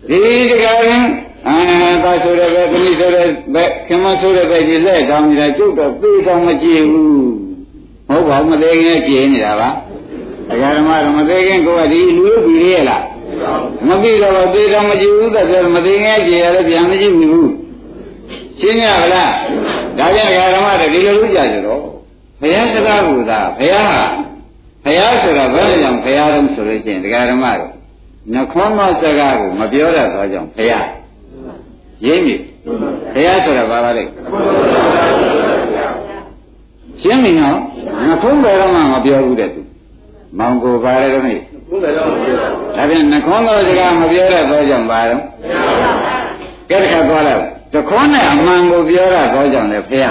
[0.08, 0.18] ဒီ
[0.50, 1.04] တကားရင်
[1.48, 1.56] အာ
[2.04, 7.30] သာဆိုတဲ့ဘက်ခမိဆိုတဲ့ဘက်ခင်မဆိုတဲ့ဘက်ဒီလက်ထောင်နေတာကျုပ်တော့ပြေးဆောင်မကြည့်ဘူး
[8.08, 9.68] ဟုတ်ပါဘူးမသေးခင်ကြည်နေတာပါ
[10.48, 13.02] ဒကာဓမ္မတော့မသေးခင်ကိုကဒီလူလူပြီးရဲ့လား
[13.88, 17.50] မပြီးတော့ပြေးဆောင်မကြည့်ဘူးတဲ့ဆိုမသေးခင်ကြည်ရလည်းပြန်မကြည့်ဘူး
[18.60, 19.32] ရှင်းရပါလား
[19.98, 21.80] ဒါပြန်ဒကာဓမ္မတွေဒီလိုလုပ်ကြကြတော့
[22.40, 24.02] ဘုရားစကားကိုသာဘုရားဟာ
[24.84, 27.70] ဘုရားဆိုတာဘယ်လိုကြောင့်ဘုရားတုံးဆိုလို့ချင်းတရားဓမ္မတို့
[28.32, 30.86] နှခွန်းမစကားကိုမပြောတတ်သောကြောင့်ဘုရား
[32.06, 32.36] ရင်းပြီ
[33.14, 34.04] ဘုရားဆိုတာဘာပါလဲ
[37.02, 37.58] ရှင်းပြီနော်
[38.06, 39.60] နှခွန်းဘယ်တော့မှမပြောဘူးတဲ့သူ
[40.38, 40.74] မောင်ကို
[41.70, 42.46] ပါရဲတော့မေဒါ
[42.88, 45.22] ဖြင့်နှခွန်းသောစကားမပြောရသောကြောင့်ပါတော့
[46.70, 47.42] ကဲတခါသွားလိုက်
[47.74, 50.06] တခွန်းနဲ့အမှန်ကိုပြောရသောကြောင့်လေဖေရ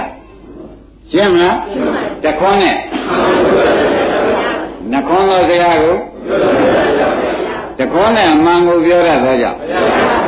[1.11, 1.57] ရှင်းမလား
[2.23, 2.75] တခွန်းနဲ့
[4.91, 5.95] နှခွန်းသောစကားကို
[7.79, 9.57] တခွန်းနဲ့အမှန်ကိုပြောရသောကြောင့်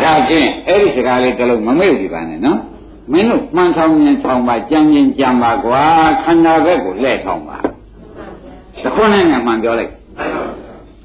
[0.04, 2.60] ဒါဖြင့်အဲ့ဒီစကားလေးတစ်လုံးမမေ့ဘူးပါနဲ့နော်
[3.12, 5.84] မင်းတို့မှန်ဆောင်ရင်ထောင်ပါကြံရင်ကြံပါကွာ
[6.24, 7.58] ခန္ဓာဘက်ကိုလှည့်ထောင်ပါ
[8.84, 9.92] တခွန်းနဲ့မှန်ပြောလိုက်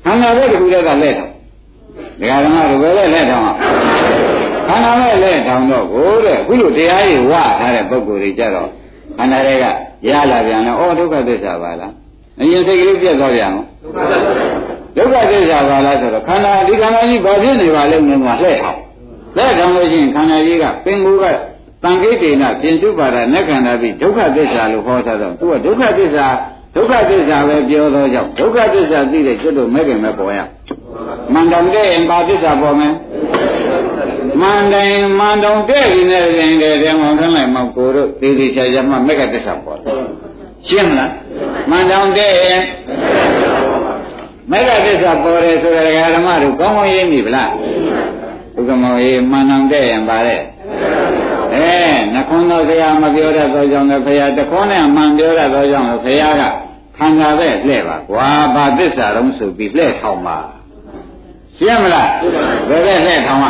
[0.06, 1.30] ခန္ဓာဘက်တစ်ခုတည်းကလဲထောင်
[2.20, 3.58] ဒကာဓမ္မတို့ပဲလဲထောင်အောင်
[4.68, 8.68] ခန္ဓာပဲလဲထောင်တော့ကိုတဲ့အခုလိုတရားကြီးဝထားတဲ့ပုဂ္ဂိုလ်တွေကြတော့
[9.16, 9.64] ခန္ဓာတွေက
[10.08, 11.92] ရလာပြန်လဲဩဒုက္ခသစ္စာပါလား
[12.40, 13.66] အရင်စိတ်ကလေးပြတ်သွားပြန်အောင်
[14.96, 18.78] ဒုက္ခသစ္စာပါလားဆိုတော့ခန္ဓာဒီခန္ဓာကြီးဘာဖြစ်နေပါလဲငုံမှာလှဲ့ထောင်
[19.36, 21.24] လှဲ့ထောင်လို့ရှိရင်ခန္ဓာကြီးကပင်ကိုယ်က
[21.82, 26.26] တန်ခိတေနပြင်စုပါဒနက္ခန္ဓာပြီးဒုက္ခသစ္စာလို့ဟောထားတော့သူကဒုက္ခသစ္စာ
[26.76, 30.40] ဒုက္ခသစ္စာပဲပြောသောကြောင့်ဒုက္ခသစ္စာသိတဲ့ကျွတ်တို့မဲ့ခင်မဲ့ပေါ်ရ
[31.32, 32.94] မန္တန်တဲ့ဘာသစ္စာပေါ်မယ်
[34.42, 39.98] မန္တန်မန္တုံတဲ့ဒီနဲ့ရင်တဲ့တဲ့မောင်ထမ်းလိုက်မောင်ကိုတို့သေသေးချာချာမှမဲ့ကသစ္စာပေါ်တယ်
[40.68, 41.12] ရှင်းမလား
[41.70, 42.32] မန္တန်တဲ့
[44.50, 47.50] မဲ့ကသစ္စာပေါ်တယ်ဆိုတဲ့ဓမ္မတို့ကောင်းကောင်းရင်းပြီဗလား
[48.54, 50.40] ဘုကမောရေမန္တန်တဲ့ရင်ပါတဲ့
[51.54, 51.74] အဲ
[52.14, 56.42] နှခွန်းသောဆရာမပြောတတ်သောကြောင့်လည်းဖရာတခွန်းနဲ့မှန်ပြောတတ်သောကြောင့်လည်းဖရာက
[56.98, 60.38] ခန္ဓာပဲလှဲ့ပါကွာဘာသစ္စာတော့ဆိုပြီးလှဲ့ထောင်ပါ
[61.58, 62.10] ရှင်းမလား
[62.68, 63.46] ဘယ်ပဲလှဲ့ထောင်ရ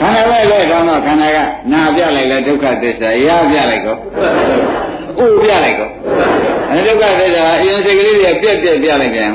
[0.00, 1.38] ခန္ဓာပဲလှဲ့ထောင်တော့ခန္ဓာက
[1.72, 5.90] နာပြလိုက်လဲဒုက္ခသစ္စာရပြလိုက်ကောဥပြလိုက်ကော
[6.70, 9.32] အဲဒုက္ခသစ္စာအရင်စိတ်ကလေးတွေပြက်ပြက်ပြလိုက်ပြန်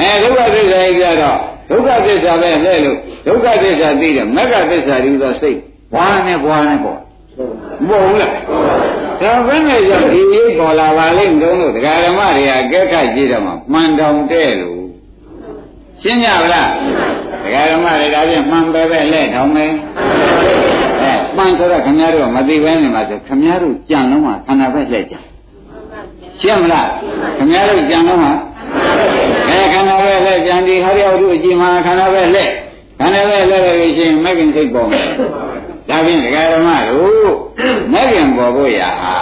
[0.00, 1.38] အဲဒုက္ခသစ္စာကြီးပြတော့
[1.70, 5.58] ဒုက္ခသစ္စာပဲလှဲ့လို့ဒုက္ခသစ္စာသိတယ်မဂ္ဂသစ္စာဒီသောစိတ်
[5.92, 6.98] ဘွားနဲ့ဘွားနဲ့ပေါ့
[7.88, 8.32] မဟုတ်ဘူးလား
[9.20, 14.78] ဒါဘယ်နဲ့ကြောင့်ဒီလေးပေါ်လာပါလိမ့်တုံးလို့ဒကာဓမ္မတွေကကဲခတ်ကြည့်တော့မှမှန်တောင်တဲ့လို့
[16.02, 16.68] ရှင်းကြပါလား
[17.42, 19.72] ဒကာဓမ္မတွေဒါပြန်မှန်ပဲပဲလဲထောင်မယ်
[21.02, 25.14] အဲမှန်ဆိုတော့ခင်ဗျားတို့မသိဘဲနေမှာဆိုခင်ဗျားတို့ကြံလုံးမှာခန္ဓာပဲလှည့်ကြ
[26.40, 26.88] ရှင်းမလား
[27.36, 28.32] ခင်ဗျားတို့ကြံလုံးမှာ
[29.48, 32.52] အဲခန္ဓာပဲလှည့်ကြံဒီဟရိယဝတ္ထုအကြည့်မှာခန္ဓာပဲလှည့်
[33.00, 35.06] ခန္ဓာပဲလှည့်လို့ရှိရင်မဂ္ဂင်စိတ်ပေါ်မယ်
[35.88, 37.32] ဒါဖြင့်ဒကာဓမ္မတို့
[37.92, 39.16] မဂ္ဂင်ပေါ်ဖို့ရာဟာ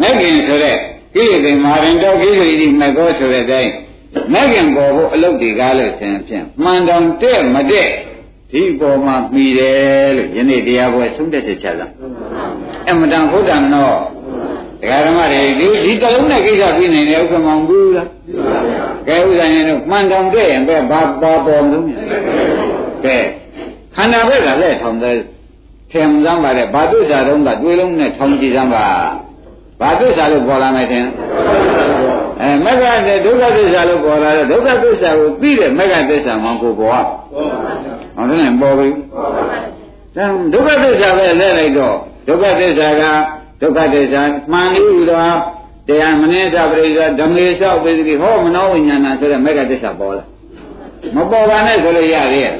[0.00, 0.76] မဂ္ဂင်ဆိုတဲ့
[1.14, 3.72] ကိလေသာမာရင်တော့ကိလေသာမကောဆိုတဲ့အတိုင်း
[4.32, 7.88] မဂ္ဂင်ပေါ်ဖို့အလုပ်တွေကားလို့ဆင်ဖြင့်မှန်တောင်တဲ့မတဲ့
[8.52, 11.90] ဒီပေါ်မှာမှီတယ်လို့ယနေ့တရားပွဲဆုံးတဲ့ချက်ချက်လား
[12.90, 13.96] အမတန်ဟုတ်တယ်နော်
[14.80, 18.08] ဒကာဓမ္မတွေဒီဒီတလုံးနဲ့ကိစ္စပြီးနိုင်တယ်ဥက္ကမောင်ဘူးလား
[19.08, 21.84] ကဲဥစ္စာရင်တော့မှန်တောင်တဲ့ရင်ပဲဘာပေါ်ပေါ်လို့
[23.04, 23.16] ကဲ
[23.96, 25.16] ခန္ဓာဘက်ကလည်းထောင်တဲ့
[25.94, 28.86] ထင်စမ်းပါတဲ့ဘာသစ္စာတုံးကတွေးလုံးနဲ့ထောင်ကြည့်စမ်းပါ
[29.80, 31.06] ဘာသစ္စာလို့ပေါ်လာမယ်ထင်
[32.40, 37.04] အဲမဂ္ဂတဲ့ဒုက္ခသစ္စာလို့ပေါ်လာတဲ့ဒုက္ခသစ္စာကိုသိတဲ့မဂ္ဂသစ္စာမှကိုပေါ်
[38.16, 38.88] ဟောတယ်ပေါ်ပြီ
[40.16, 41.96] ဒါဒုက္ခသစ္စာပဲလဲလိုက်တော့
[42.28, 43.02] ဒုက္ခသစ္စာက
[43.60, 44.22] ဒုက္ခသစ္စာ
[44.52, 45.28] မှန်လို့သော
[45.88, 50.24] တရားမနည်းသပရိစ္ဆဓမ္မေသောပေတိဟောမနောဝိညာဏဆိုတဲ့မဂ္ဂသစ္စာပေါ်လာ
[51.14, 52.54] မပေါ်ပါနဲ့ဆိုလို့ရသေးရဲ့။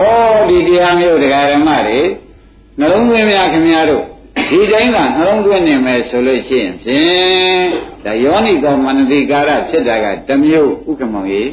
[0.00, 0.04] ဩ
[0.48, 2.00] ဒီတရားမျိုးတရားဓမ္မတွေ
[2.78, 4.04] နှလုံးသွင်းများခင်ဗျားတို့
[4.50, 7.66] ဒီတိုင်းကနှလုံးသွင်းနေမယ်ဆိုလို့ရှိရင်ဖြင့်
[8.04, 11.50] ဒါယောနိသောမနတိကာရဖြစ်တာကတမျိုးဥက္ကမောင်ကြီး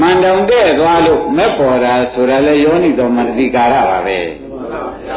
[0.00, 4.18] မန္တောင်တဲ့သွားလို့မက်ပေါ်တာဆိုတာလေယောနိသောမနတိကာရပါပဲ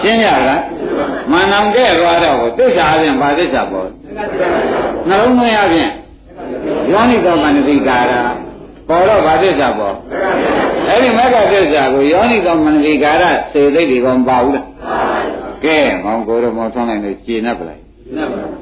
[0.01, 0.61] ရှင်းရလား
[1.31, 3.89] မန္တောင်တဲ့သွားတော့သစ္စာအပြင်ဘာသစ္စာပေါ်
[5.07, 5.89] နှလုံးသွင်းအပြင်
[6.91, 8.13] ယောနိသောမနတိကာရ
[8.89, 9.95] ပေါ်တော့ဗာသစ္စာပေါ်
[10.87, 14.65] အဲ့ဒီမဂ္ဂသစ္စာကိုယောနိသောမနတိကာရစေသိတ်တွေကမပါဘူးလား
[15.63, 17.81] ကဲမောင်ကိုရမောထွန်းလိုက်လို့ရှင်း납ပလိုက်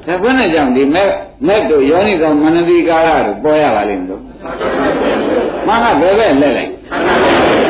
[0.06, 1.08] ဒါဘယ်နဲ့ကြောင့်ဒီမဲ့
[1.46, 4.22] မဲ့တို့ယောနိသောမနတိကာရတို့ပေါ်ရပါလိမ့်မလို့
[5.66, 6.70] မဟာဘယ်ပဲလဲလိုက်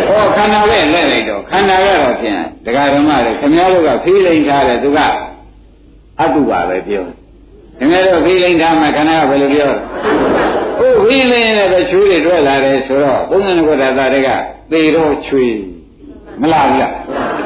[0.09, 4.99] ဟောခန္ဓာပဲလဲလိုက်တော့ခန္ဓာကတော့ဖြင့်ဒကာဓမ္မတွေခမည်းတော်ကဖိလိန်ထားတယ်သူက
[6.21, 7.05] အတုပါပဲပြော
[7.79, 9.73] ခင်ဗျားတို့ဖိလိန်ထားမှခန္ဓာကဘယ်လိုပြော
[10.79, 14.29] ဟုတ်ဖိလိန်နဲ့ပဲချွေးတွေတွေ့လာတယ်ဆိုတော့ဘုန်းကြီးကသာသားတွေက
[14.73, 15.55] သေတော့ချွေး
[16.41, 16.93] မလားဘူးလား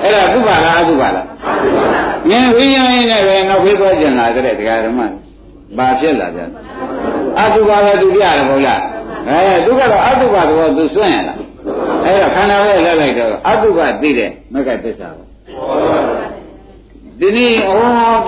[0.03, 1.27] အဲ့ဒါသုပါလားအသုပါလား
[2.29, 5.01] ငင်ဖိလိန်နဲ့ပဲနောက်ဖေးသွားကျင်လာတဲ့တရားဓမ္မ
[5.79, 6.41] ဘာဖြစ်လာကြ
[7.41, 8.83] အသုပါပဲသူပြရတယ်ဘုလား
[9.29, 11.37] အဲသူကတော့အတုပတော့သူစွန့်ရလား
[12.05, 15.29] အဲဒါခန္ဓာပဲလက်လိုက်တော့အတုပသိတဲ့မကသစ္စာပေါ့
[17.21, 17.75] ဒီနေ့ဩ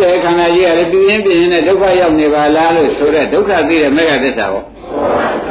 [0.00, 4.66] တဲ့ခန္ဓာကြီးကလည်းပြင်းပြင်းနဲ့ဒုက္ခရောက်နေပါလားလို့ဆိုတဲ့ဒုက္ခသိတဲ့မကသစ္စာပေါ့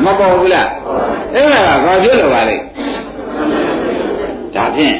[0.05, 0.69] မပေါ်ဘူးလား
[1.33, 2.55] အဲ့ဒါကဘာဖြစ်လို့ပါလဲ
[4.55, 4.97] ဒါဖြင့်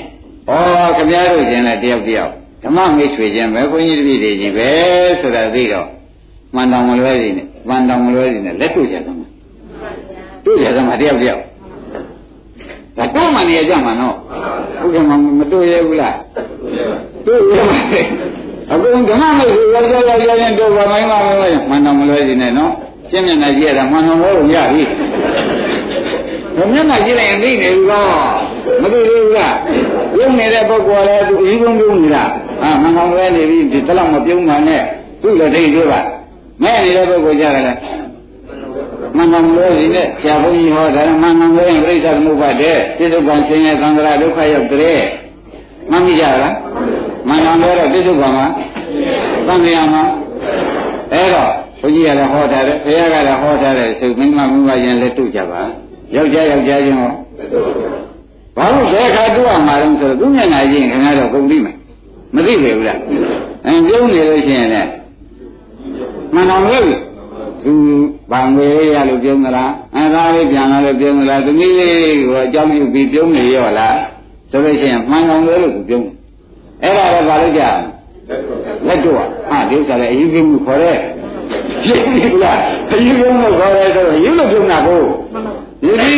[0.50, 0.54] ဩ
[0.98, 2.32] ခမည်းတော်ချင်းလည်းတယောက်တယောက်
[2.64, 4.70] ဓမ္မမိတ်ဆွေချင်းပဲဘုန်းကြီးတပည့်တွေချင်းပဲ
[5.22, 5.88] ဆိုတာသိတော့
[6.56, 9.18] မှန်တော်မလွဲနေနဲ့မှန်တော်မလွဲနေနဲ့လက်တွေ့ကြတော့
[10.46, 11.42] တွေ့ရသမားတယောက်တယောက်
[12.98, 14.16] ဒါတော့မှနေရကြမှာနော်
[14.80, 16.18] ဟုတ်ကဲ့မမတွေ့ရဘူးလား
[17.26, 18.02] တွေ့ရပါလေ
[18.72, 22.72] အခုဓမ္မမိတ်ကိုရောက်ရောက်ရောက်ရင်တို့ဗမိုင်းမမိုင်းမှန်တော်မလွဲစီနဲ့နော်
[23.10, 24.84] ရှင်းမျက်နှာကြည့်ရတာမှန်တော်လို့ရပြီ
[26.60, 28.04] ဘယ်မျက်နှာကြည့်လိုက်ရင်သိနေဘူးကော
[28.82, 29.56] မသိသေးဘူးလား
[30.14, 32.24] ပြုံးနေတဲ့ပုဂ္ဂိုလ်လည်းသူအကြီးဆုံးပြုံးနေတာ
[32.62, 34.84] ဟာမှန်တော်လွဲနေပြီဒီတလောက်မပြုံးမှနဲ့
[35.22, 36.00] သူ့လည်းသိသေးပါ
[36.64, 37.78] မဲ့နေတဲ့ပုဂ္ဂိုလ်ကြတယ်
[39.18, 45.00] မန္တန်လို့ဒီနဲ့ဆရာဘုန်းကြီးဟောတယ်မန္တန်လို့ရင်ပြိဿသမုပ္ပါဒ်ပြစ္ဆုတ်ကံဆင်းရဲသံဃာဒုက္ခရောက်တဲ့
[45.92, 46.56] မှတ်မိကြလား
[47.28, 48.46] မန္တန်လို့တော့ပြစ္ဆုတ်ကံမှာ
[49.48, 50.04] သံဃာမှာ
[51.14, 51.52] အဲ့တော့
[51.82, 55.62] ဘုန်းကြီးကလည်းဟောထားတယ်ဘုရားကလည်းဟောထားတယ်ဆိုမိမမိမရင်လည်းတွေ့ကြပါ
[56.16, 57.12] ယောက်ျားယောက်ျားချင်းဟော
[58.58, 61.76] ဘာလို့ဘယ်ခါတွေ့ရမှာလဲဆိုတော့သူမျက်နှာချင်းခင်ဗျားတော့ကုန်ပြီမယ်
[62.36, 63.00] မသိပေဘူးလား
[63.66, 64.90] အဲပြုံးနေလို့ရှိရင်လည်း
[66.34, 66.84] မှန်တော်လို့
[67.64, 67.74] သူ
[68.32, 73.98] ဗံငွေရလို့ပြုံးသလားအဲသားလေးပြန်လာလို့ပြုံးသလားသမီးလေးကိုအကြောင်းပြုပြီးပြုံးနေရောလား
[74.52, 76.06] ဆိုလို့ရှိရင်မှန်တော်လို့လို့ပြုံး
[76.84, 77.70] အဲ့ဒါလည်းဘာလို့ကြာ
[78.88, 79.16] လက်တော့
[79.50, 80.98] ဟာဒီဥစ္စာလည်းအယူပြုံးမှုခေါ်တဲ့
[81.84, 82.60] ပြုံးပြီလား
[82.92, 85.08] အယူပြုံးလို့ခေါ်တယ်ဆိုတော့ယူလို့ပြုံးတာကိုဒီ
[85.82, 86.18] ဒီ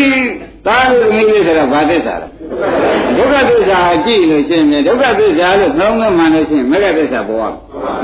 [0.66, 2.28] သားလေးသမီးလေးဆိုတော့ဘာသစ္စာလဲ
[3.18, 7.54] ဒုက္ခသစ္စာကြည့်လို့ရှိရင်ဒုက္ခသစ္စာလို့နှောင်းနှမှန်လို့ရှိရင်မဂ္ဂသစ္စာပေါ်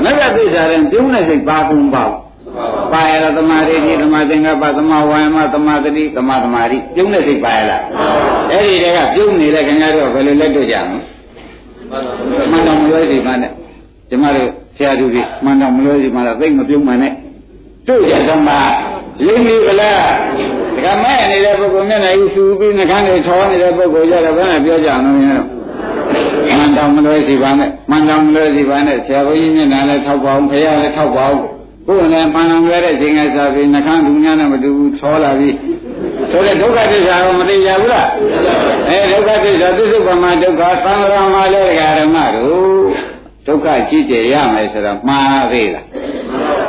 [0.04, 2.04] မဂ္ဂသစ္စာရင်ပြုံးတဲ့စိတ်ပါကုန်ပါ
[2.92, 7.82] ပါရသမာဓိတိသမာသင်္ကပ္ပသမာဝါယမသမာသတိသမာသမာဓိပြုံးတဲ့စိတ်ပါရလား
[8.50, 13.52] အဲ့ဒီတည်းကပြုံးနေတဲ့ခင်ဗျားတို့ဘယ်လိုလက်တွေ့ကြမလဲမှန်တော်မလို့ဒီမှာနဲ့
[14.10, 17.12] ကျမတို့ဆရာသူကြီးမှန်တော်မလို့ဒီမှာတော့သိမပြုံးမှန်နဲ့
[17.88, 18.70] တို့ရသမား
[19.24, 20.02] ရင်းပြီဗလား
[20.78, 31.40] ဒကမဲ့နေတဲ့ပုဂ္ဂိုလ်မျက်နှာကြီးစူပြီးနှကန်းတွေထောနေတဲ့ပုဂ္ဂိုလ်ကြတော့ဘယ်နဲ့ပြောကြအောင်လဲမှန်တော်မလို့စီပါနဲ့မှန်တော်မလို့စီပါနဲ့ဆရာဘုန်းကြီးမျက်နှာလည်းထောက်ပါအောင်ခရလည်းထောက်ပါအောင်
[31.86, 35.50] ကိုယ်နဲ့မှန်တော်ရတဲ့ချိန်ကစားပြီးနှကန်းဒုညာနဲ့မတူဘူးချောလာပြီ
[36.30, 38.08] ဆိုတဲ့ဒုက္ခသစ္စာကိုမသိကြဘူးလား
[38.88, 42.88] အဲဒုက္ခသစ္စာသစ္စုပ္ပမဒုက္ခသံဃာမှာလည်းဓမ္မတို့
[43.46, 45.84] ဒုက္ခကြည့်ကြရမယ်ဆိုတော့မှားသေးလား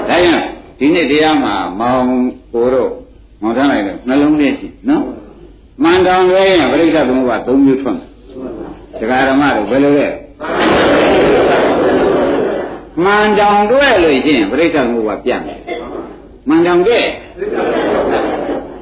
[0.09, 0.39] ဒါရင်
[0.79, 2.09] ဒီနေ့တရားမှာမောင်
[2.53, 2.91] ကိုတို့
[3.41, 5.03] မောင်ထားလိုက်တော့နှလုံးလေးရှိနော်
[5.83, 8.09] မှန်တော်လဲရင်ပြိဿသမုပ္ပါ၃မျိုးထွက်တယ်
[8.99, 10.07] ဒကာဓမ္မတို့ဘယ်လိုလဲ
[13.03, 15.59] မှန်တောင်တွဲလို့ရှိရင်ပြိဿသမုပ္ပါပြတ်တယ်
[16.47, 17.03] မှန်တောင်တဲ့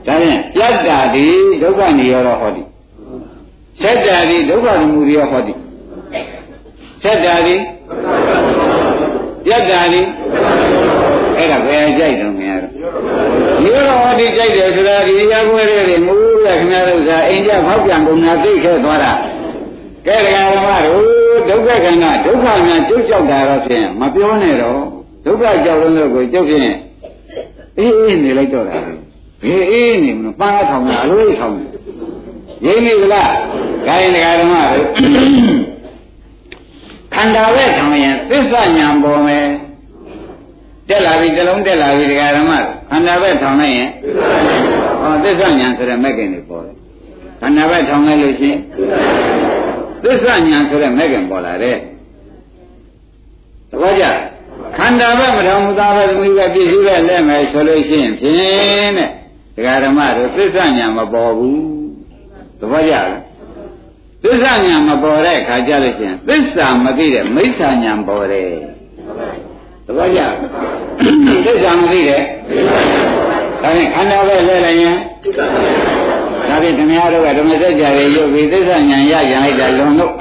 [0.07, 1.27] ဒါဖြင့်ပြတ်တာဒီ
[1.61, 2.63] ဒုက္ခនិရောဓဟောတိ
[3.81, 5.53] ဆက်တာဒီဒုက္ခသမုဒယဟောတိ
[7.03, 7.55] ဆက်တာဒီ
[9.45, 10.01] ပြတ်တာဒီ
[11.37, 12.33] အဲ့ဒါဘယ်ကြိုက်တော့
[13.63, 19.11] မရတော့ဒီတော့ဟောဒီကြိုက်တယ်ဆိုတာဒီရပွဲတွေမူးရခင်ဗျားတို့ကအိမ်ကျဖောက်ပြန်ပုံနာသိခဲ့သွားတာ
[20.07, 21.05] ကဲတရားဓမ္မတို့
[21.49, 24.81] ဒုက္ခခန္ဓာဒုက္ခများကျုပ်ကြောက်တာတော့ဖြင့်မပြောနဲ့တော့
[25.25, 26.75] ဒုက္ခကြောက်လို့ကိုကျုပ်ဖြင့်
[27.79, 28.77] အေးအေးနေလိုက်တော့တာ
[29.43, 31.55] ဘယ်အေးနေမလို့ပန်းထောင်တာအလွေးထောင်
[32.65, 33.31] ရင်းနေကြလား
[33.87, 34.85] ခိုင်းတရားဓမ္မတို့
[37.13, 39.45] ခန္ဓာပဲထောင်ရင်သစ္စာညာပေါ်မယ်
[40.89, 42.51] တက်လာပြီတလုံးတက်လာပြီတရားဓမ္မ
[42.89, 43.89] ခန္ဓာပဲထောင်လိုက်ရင်
[45.01, 46.75] ဟောသစ္စာညာဆိုတဲ့မဲ့ခင်တွေပေါ်တယ်
[47.41, 48.59] ခန္ဓာပဲထောင်လိုက်လို့ရှိရင်
[50.03, 51.77] သစ္စာညာဆိုတဲ့မဲ့ခင်ပေါ်လာတယ်
[53.71, 54.05] တပည့်ကြ
[54.77, 58.35] ခန္ဓာပဲမထောင်မှုသားပဲသမီးပဲပြည့်စုံတဲ့လက်မယ်ဆိုလို့ရှိရင်ဖြင့်
[58.97, 59.09] တဲ့
[59.55, 61.61] တရားဓမ္မတို့သစ္စာညာမပေါ်ဘူး
[62.59, 62.95] တပည့်ကြ
[64.23, 68.51] သစ္စာညာမပေါ်တဲ့အခါကျလို့ရှိရင်သစ္စာမသိတဲ့မိစ္ဆာညာပေါ်တယ်
[69.87, 70.21] သဘောကျ
[71.45, 72.21] သစ္စာမသိတဲ့
[73.61, 74.95] ဒါနဲ့ခန္ဓာပဲလဲလိုက်ရင်
[76.47, 80.13] ဒါဖြင့်ဓမ္မရတို့ကဓမ္မစကြာရေရုပ်ပြီးသစ္စာညာရရလိုက်တာလွန်လို့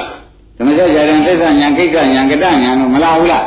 [0.58, 3.44] ဓမ္မစကြာရင်သစ္စာညာကိစ္စညာကတညာလို့မလာဘူးလား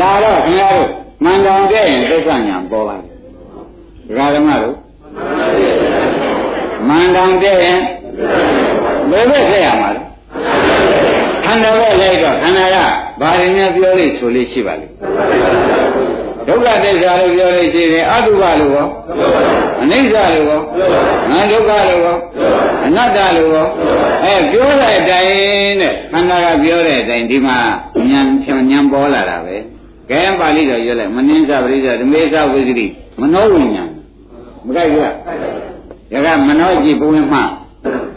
[0.00, 0.90] လာတော့ခင်ဗျားတို့
[1.24, 3.00] မှန်တောင်တဲ့ရင်သစ္စာညာပေါ်ပါဒ
[4.18, 4.76] ကာဓမ္မတို့
[6.88, 7.78] မှန်တောင်တဲ့ရင်
[9.10, 10.02] ဘယ်ဘက်ဆက်ရမှာလဲ
[11.44, 12.76] ခန္ဓာပဲလိုက်တော့ခန္ဓာက
[13.20, 14.92] ဘာရင်းနဲ့ပြောလို့ဆိုလို့ရှိပါလိမ့်
[16.48, 18.88] ဒုက္ခသစ္စာလို့ပြောလို့ရှိရင်အတုပလို့ရော
[19.82, 20.60] အနိစ္စလို့ရော
[21.30, 22.16] ငါဒုက္ခလို့ရော
[22.86, 23.68] အနတ္တလို့ရော
[24.24, 27.56] အဲပြောတဲ့အတိုင်းတဲ့ခန္ဓာကပြောတဲ့အတိုင်းဒီမှာ
[28.10, 29.56] ဉာဏ်ဖြောဉာဏ်ပေါ်လာတာပဲ
[30.10, 32.86] ကဲပါဠိတော်ပြောလိုက်မနှင်းစာပရိစ္ဆဓမေသဝိသတိ
[33.20, 33.90] မနောဝိညာဉ်
[34.66, 35.14] မကြိုက်ဘူးလား
[36.26, 37.38] ဒါကမနောကြည့်ဘုံမှ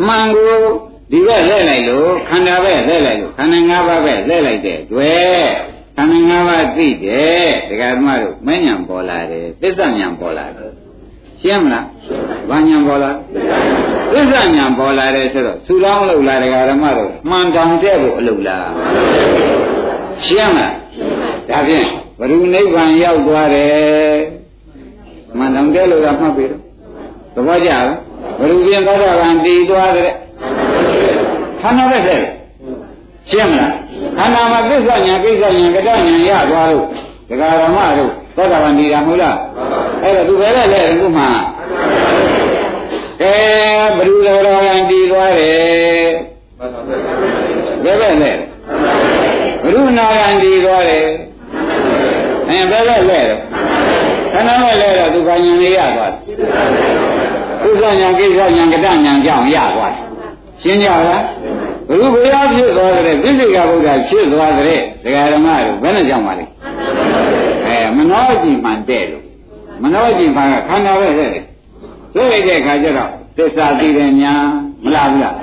[0.08, 5.48] မှန်ကို ဒီကလဲလိုက်လို့ခန္ဓာပဲလဲလိုက်လို့ခန္ဓာ၅ပါးပဲလဲလိုက်တဲ့တွေ့
[5.98, 10.72] ခန္ဓာ၅ပါးသိတယ်ဒကာဓမ္မတို့မဉ္ဇဉ်ပေါ်လာတယ်သစ္စာဉာဏ်ပေါ်လာတယ်
[11.42, 11.86] ရှင်းမလား
[12.50, 13.12] ဘာဉာဏ်ပေါ်လာ
[14.14, 18.68] သစ္စာဉာဏ်ပေါ်လာတယ်ဆိုတော့သူလောင်းလို့လားဒကာဓမ္မတို့မှန်တောင်တဲ့ဖို့အလုပ်လား
[20.26, 20.76] ရှင်းမလား
[21.50, 21.86] ဒါဖြင့်
[22.20, 24.18] ဘ ᱹ နိဗ္ဗာန်ရောက်သွားတယ်
[25.38, 26.62] မှန်တောင်တဲ့လို့ကမှတ်ပြီတော့
[27.36, 27.84] သဘောကျလား
[28.40, 30.12] ဘယ်လိုပြင်သောတာပန်တည်သွားတဲ့
[31.62, 32.22] ခန္ဓာပဲဆက်
[33.30, 33.74] ရှင်းမလား
[34.18, 35.96] ခန္ဓာမှာသစ္စာညာကိစ္စညာကတညာ
[36.30, 36.86] ရသွားလို့
[37.30, 39.38] ဒကာရမတို့သောတာပန်တည်တာမဟုတ်လား
[40.04, 41.24] အဲ့တော့သူပဲလဲလဲအခုမှ
[43.22, 43.34] ကဲ
[43.98, 46.10] ဘယ်လိုလဲတော့တည်သွားတယ်
[47.84, 48.32] ဘယ်ပဲလဲ
[49.62, 51.08] ဘုရုနာယံတည်သွားတယ်
[52.50, 53.22] အဲဘယ်ပဲလဲ
[54.34, 56.38] ခန္ဓာပဲလဲတော့သူကညာနေရသွားတယ်
[57.66, 60.07] ဥစ္စာညာကိစ္စညာကတညာကြောင့်ရသွားတယ်
[60.62, 61.24] ရှင်းကြလား
[61.88, 66.46] ဘုရုဘုရားဖြစ်သွားတဲ့ပြိစိကဗုဒ္ဓဖြစ်သွားတဲ့ဒကာဓမ္မတို့ဘယ်နဲ့ကြောင့်ပါလဲ
[67.68, 69.24] အဲမနောကြည်မှန်တဲ့လို့
[69.82, 71.30] မနောကြည်မှန်ကခန္ဓာပဲတဲ့
[72.14, 74.34] တွေ့လိုက်တဲ့အခါကျတော့သစ္စာသိတဲ့ညာ
[74.84, 75.36] မလားဘူးလား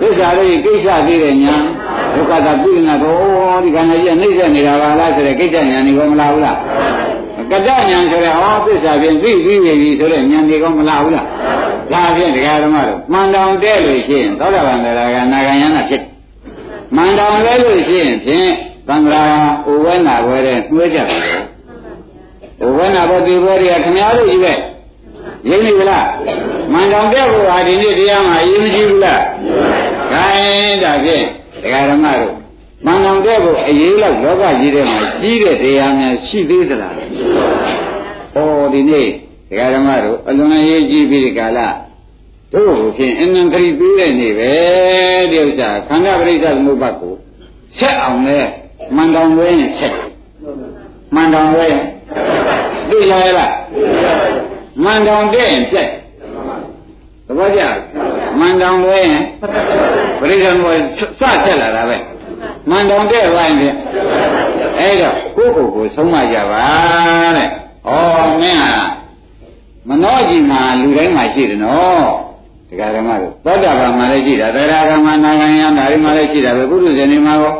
[0.00, 1.54] သစ္စာလေးကိစ္စသိတဲ့ညာ
[2.14, 6.56] ဒုက္ခသာပြိဏတော့ဒီခန္ဓာကြီးကနှိမ့်ဆက်နေတာပါလားဆိုတဲ့ကိစ္စညာနေကောမလားဘူးလား
[7.50, 11.26] ကတ္တညာဆိုတဲ့ဟောသစ္စာဖြင့်သိပြီးပြီဆိုတဲ့ညာနေကောမလားဘူးလား
[11.92, 16.02] ဒါဖြင့်ဒကာဓမ္မတို့မှန်တောင်တဲ့လို့ရှိရင်သောတာပန်တရားကနာဂယနာဖြစ်
[16.96, 18.50] မှန်တောင်လဲလို့ရှိရင်ဖြင့်
[18.88, 19.22] သံဃာ
[19.70, 21.40] ဥဝဲနာဝဲတဲ့နှွေးကြတယ်
[22.66, 24.52] ဥဝဲနာဘောတိဘောတွေကခင်ဗျားတို့ကြီးပဲ
[25.48, 26.06] ရင်းနေဗလား
[26.72, 29.22] မှန်တောင်တဲ့ဘုရားဒီနေ့တရားမှာအရေးမကြီးဘူးလား
[30.12, 31.24] ခိုင်းဒါဖြင့်
[31.62, 32.39] ဒကာဓမ္မတို့
[32.84, 37.00] မှန်တောင်တဲ့ဘုအရေးလောက်လောကကြီးထဲမှာကြီးတဲ့တရားများရှိသေးသလားဩ
[38.72, 39.06] ဒီနေ့
[39.48, 41.58] ဒကာဓမ္မတို့အလွန်အရေးကြီးပြီးဒီကာလ
[42.54, 44.52] တို့ဖြင့်အနန္တရီပြီးတဲ့နေ့ပဲ
[45.30, 47.14] ဒီဥစ္စာခန္ဓာပရိစ္ဆေသမုပ္ပါကို
[47.78, 48.38] ဆက်အောင်လဲ
[48.96, 49.94] မှန်တောင်ဝဲရင်ဆက်
[51.14, 51.84] မှန်တောင်ဝဲရင်
[52.90, 53.54] သိရလား
[54.84, 55.88] မှန်တောင်တဲ့ရင်ပြက်
[57.26, 57.62] သဘောကျ
[58.38, 59.22] မှန်တောင်ဝဲရင်
[60.20, 61.96] ပရိစ္ဆေသမုပ္ပါစဆက်လာတာပဲ
[62.68, 63.76] မှန်တောင်တဲ့ဝိုင်းဖြင့်
[64.78, 66.64] အဲ့တော့ကိုယ့်ကိုယ်ကိုဆုံးမကြပါ
[67.36, 67.48] တဲ့
[67.88, 67.92] ဩ
[68.40, 68.74] မင်းဟာ
[69.88, 72.10] မနှောကြည့်မှာလူတိုင်းမှာရှိတယ်နော်
[72.68, 77.54] တရားဓမ္မတို့သောတာပန်မှာလည်းရှိတာတရားဓမ္မနာဂယံဒါတွေမှာလည်းရှိတာပဲပုရုဇဉ်တွေမှာရော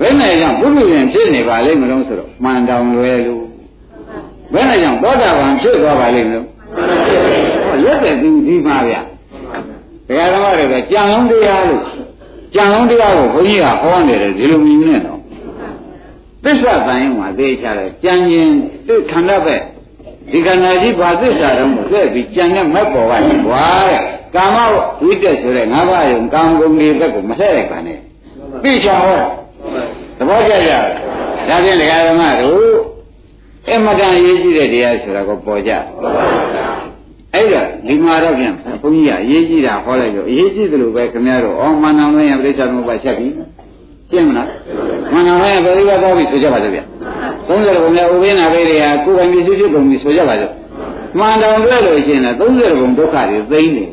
[0.00, 3.44] ဘယ်နဲ့ကြောင့်ပုရုဇဉ်ဖြစ်နေပါလိမ့်မလို့ဆိုတော့မှန်တောင်လွယ်လို့
[4.52, 6.46] ဘယ်နဲ့ကြောင့်သောတာပန်ဖြစ်သွားပါလိမ့်မလို့
[7.84, 8.94] လက်တဲ့သူဒီမှာဗျ
[10.08, 11.82] တရားဓမ္မတွေကကြံလုံးတရားလို့
[12.54, 15.20] ကြံလုံးတရားကိုဘုန်းကြီးကဟောနေတယ်ဒီလိုမြင်နေတော့
[16.44, 18.50] သစ္စာတိုင်းမှာသိချတယ်ကြံရင်
[18.86, 19.56] သူခန္ဓာပဲ
[20.30, 24.00] ဒီခန္ဓာကြီးဘာသစ္စာတော့မသိပြီးကြံတဲ့မက်ပေါ်ကနေဘွာတဲ့
[24.34, 24.56] ကာမ
[25.02, 27.98] ဝိတက်ဆိုတဲ့ငါးပါးယုံကာမဂုဏ်တွေဘက်ကိုမထည့်လိုက်ပါနဲ့
[28.62, 29.22] သိချောဟော
[30.18, 30.72] သဘောကျကြ
[31.48, 32.76] ဒါဖြင့်ဒကာဓမ္မတို့
[33.68, 35.72] အမတန်ရေးကြည့်တဲ့တရားဆိုတာကိုပေါ်ကြ
[37.38, 43.26] အဲ့ဒါဒီမှာတော့ပြန်ဘုန်းကြီးကအရေးကြီးတာဟောလိုက်တော့အရေးကြီးတယ်လို့ပဲခင်ဗျားတို့အော်မန္တန်လို့ရင်ပြိဿသမုပ္ပါချက်ပြီ
[44.10, 44.48] ရှင်းမလား
[45.12, 46.82] မန္တန်လို့ရင်ဘယ်လိုပဲတော့ပြီဆိုကြပါစို့ဗျ
[47.48, 50.52] 30ဘုံနဲ့ဥပိ္ပနာဘေးတွေကကိုယ်ပိုင်ပြည့်စုံဖြစ်ပုံပြီဆိုကြပါစို့
[51.20, 52.40] မန္တန်တွေ့လို့ရှိရင်30
[52.80, 53.84] ဘုံဒုက္ခတွေသိမ့်နေ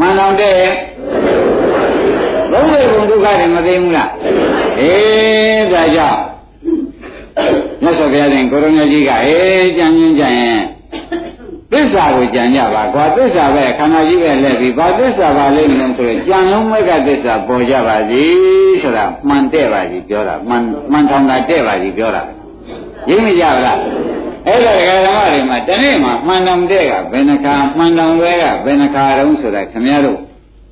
[0.00, 0.54] မန္တန်တဲ့
[2.52, 4.10] 30ဘုံဒုက္ခတွေမသိဘူးလား
[4.80, 6.20] အေးဒါကြောင့်
[7.82, 10.60] မြတ်စွာဘုရားရှင်ကိုရမကြီးကအေးကြံရင်ကြံရင်
[11.72, 18.22] သစ္စာကိုကြံကြပါကွာသစ္စာပဲခန္ဓာကြီးပဲလဲပြီးဘာသစ္စာပါလိမ့်မလို့ဆိုရင်ကြံလုံးမဲ့ကသစ္စာပေါ်ကြပါစီ
[18.82, 20.62] ဆိုတာမှန်တဲ့ပါစီပြောတာမှန်
[20.92, 22.22] မှန်ထောင်တာတဲ့ပါစီပြောတာ
[23.08, 23.78] ရင်းမကြပါလား
[24.46, 30.18] အဲ့ဒါဓမ္မတွေမှာတနေ့မှာမှန်တောင်တဲ့ကဘယ်နှခါမှန်တောင်ပဲကဘယ်နှခါတုံးဆိုတာခင်ဗျားတို့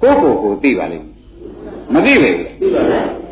[0.03, 1.14] ကိုယ့်ကိုယ်ကိုသိပါလိမ့်မ
[2.07, 2.49] သိပဲဘူး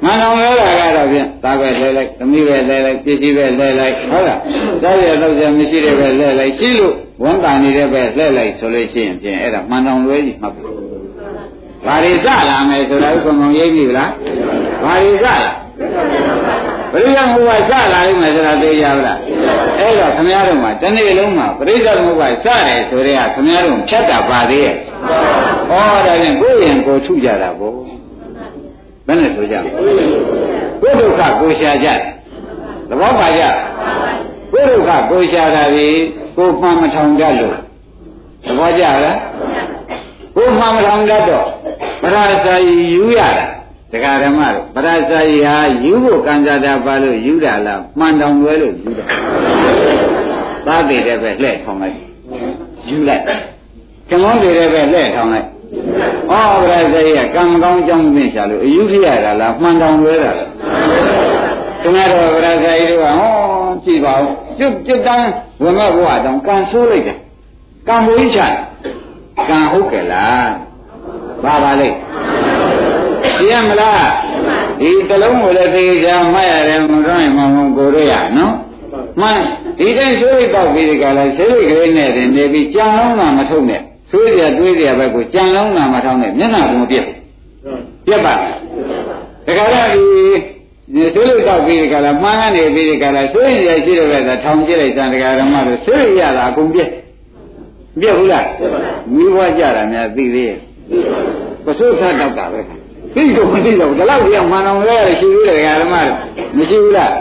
[0.04, 4.38] မှန်တော်ပြောတာကတော့ဖြင့်သားပဲလဲလိုက်သမီးပဲလဲလိုက်ပစ္စည်းပဲလဲလိုက်ဟုတ်လား
[4.82, 10.62] သားရတော့ကြမရှိတဲ့ပဲလဲလိုက်ရှိလို့ဝန်တန်နေတဲ့ပဲလဲလိုက်ဆိုလို့ရှိရင်ဖြင့်အဲ့ဒါမှန်တော်လွဲကြီးမှတ်ပြီ
[11.86, 14.10] ဘာတွေစလာမယ်ဆိုတာဥပမာရိပ်ပြီလား
[14.84, 15.34] ဘာတွေစလာ
[16.92, 19.18] ဘယ်လိုကြောင့်ဟိုကစလာလိမ့်မယ်ဆိုတာသိကြပါလား
[19.78, 24.76] အဲ့တော့ခမည်းတော်မှာတနေ့လုံးမှာပရိစ္ဆေသမုပ္ပါစတယ်ဆိုတဲ့ကခမည်းတော်ဖြတ်တာပါသေးရဲ့ဩ
[25.70, 27.76] ဒါဖြင့်ကိုယ်ရင်ကိုထုကြတာဘို့
[29.06, 29.56] ဘယ်နဲ့ဆိုကြ
[30.80, 31.88] ကိုယ်ဒုက္ခကိုရှာကြ
[32.88, 33.42] သဘောပါကြ
[34.52, 35.88] ကိုယ်ဒုက္ခကိုရှာတာဒီ
[36.36, 37.56] ကိုမှန်မထောင်တတ်လို့
[38.46, 39.18] သဘောကြလား
[40.36, 41.46] ကိုမှန်မထောင်တတ်တော့
[42.02, 43.46] ပရစာယီယူရတာ
[43.92, 49.04] တရားဓမ္မတို့ပရစာယီဟာယူဖို့ကံကြတာပါလို့ယူတာလားမှန်တောင်လွဲလို့ယူတာ
[50.66, 51.96] သာတည်တဲ့ပဲလှဲ့ထောင်လိုက်
[52.88, 53.22] ယူလိုက်
[54.10, 56.34] ကမောင်းတည်တဲ့ပဲလှဲ့ထောင်လိုက် ဩ
[56.68, 60.50] ဗရဇေယကံကောင်းကြောင်းသိချာလို့အယူထရတာလားမှန်တောင်လွဲတာလား
[61.82, 63.32] ခင်ဗျားတို့ဗရဇေယတို့ကဟော
[63.84, 65.28] ကြည့်ပါဦးကျွတ်ကျွတ်တန်း
[65.62, 67.18] ဝမဘဝတောင်ကံဆိုးလိုက်တယ်
[67.88, 68.40] ကံဘူးချ
[69.48, 70.50] ကံဟုတ်ကဲ့လား
[71.44, 71.96] ဘာပါလိမ့်
[73.38, 74.04] သိရမလား
[74.80, 78.54] ဒီတလုံးကိုလည်းသိကြမှတ်ရတယ်မတော်ရင်မဟုတ်ကိုရရနော်
[79.20, 79.40] မှန်
[79.78, 87.06] ဒီတိုင်းဆွေးတောက်ပြီးဒီကလာဆွေးကလေးနဲ့တင်နေပြီးကြံလုံးတာမထုတ်နဲ့ ဆွေးကြတွေးကြဘက်ကိုကြံလုံးတာမထောင်းနဲ့မျက်နှာကမပြတ်
[88.06, 88.48] ပြတ်ပါဒါ
[89.46, 89.70] ကြတော့
[90.94, 96.88] ဒီဆွေးလို့တောက်ပြီးဒီကလာမှန်းကနေပြီးဒီကလာဆွေးရရှိတဲ့ဘက်ကထောင်ကြည့်လိုက်တဲ့တရားဓမ္မတို့ဆွေးရတာအကုန်ပြတ်
[98.00, 98.46] ပြတ်ဘူးလား
[99.14, 100.58] မိဘကြတာများသိသေးရဲ့
[101.64, 102.60] ပစိုးခတ်တောက်တာပဲ
[103.14, 106.18] သိတော့မသိတော့ဒီလောက်ကြောင်မှန်အောင်လဲရရှိသေးတယ်ဓမ္မတို့
[106.56, 107.12] မရှိဘူးလား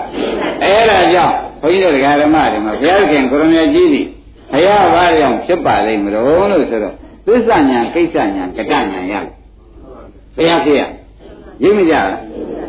[0.63, 4.05] အဲ့ဒါကြောင့်ဘုန်းကြီးတို့ဓမ္မတွေမှာဘုရားခင်ကိုရမကြီးသည်
[4.51, 6.95] ဘုရားဘာကြောင့်ဖြစ်ပါလိမ့်မလို့လို့ဆိုတော့
[7.25, 9.13] သစ္စာညာကိစ္စညာကတညာရ
[10.35, 10.81] ဘုရားဖြစ်ရ
[11.63, 12.09] ရင်းမကြလား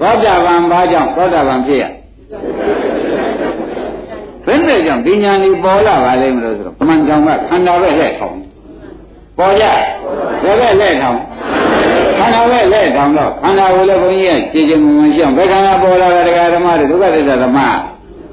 [0.01, 1.85] သောတာပန်ဘာကြောင့်သောတာပန်ဖြစ်ရ
[4.47, 8.37] ဘယ်နဲ့ကြောင့်ဒီညာនេះပေါ်လာပါလိမ့်မလို့ဆိုတော့အမှန်ကြောင့်ကခန္ဓာပဲလက်ထောင်
[9.39, 9.65] ပေါ်ကြ
[10.45, 11.19] ဘယ်ပဲလက်ထောင်
[12.19, 17.59] ခန္ဓာပဲလက်ထောင်တော့ခန္ဓာကိုလည်းဘုန်းကြီးကကြည်ကြည်မွန်မွန်ရှင်းဘယ်ခန္ဓာပေါ်လာတာတရားဓမ္မတွေဒုက္ခသစ္စာဓမ္မ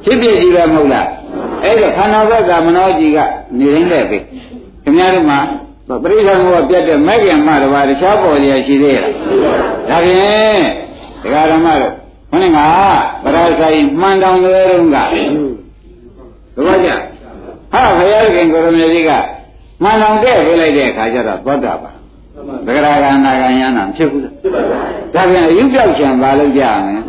[0.04, 1.08] ဖြစ်ဖြစ်ကြီးပဲမဟုတ်လား
[1.64, 3.20] အဲ့တော့ခန္ဓာဘက်ကမနောကြီးက
[3.60, 4.18] နေရင်းတဲ့ပြီ
[4.84, 5.40] ခင်ဗျားတို့မှာ
[6.04, 9.06] ပရိသတ်ဘောပြတ်တဲ့မဲ့ခင်မှတပါးတခြားပေါ်ရရှိသေးရဲ့
[9.90, 10.64] ဒါဖြင့်
[11.24, 11.94] တရားဓမ္မတို့
[12.30, 12.58] ခொနကဗ
[13.36, 14.98] ရာဇာယမှန်တောင်လွယ်တော့က
[16.56, 16.90] သဘောကျ
[17.72, 19.12] ဟာဘုရားခင်ကိုရမေကြီးက
[19.84, 21.96] မှန်တောင်တဲ့ပြလိုက်တဲ့အခါကျတော့သောတာပန်
[22.66, 24.34] သဂရကနာကယန္နာဖြစ်ဘူးလား
[25.14, 27.02] ဒါပြန်အယူပြောက်ချင်ပါလို့ကြရမယ်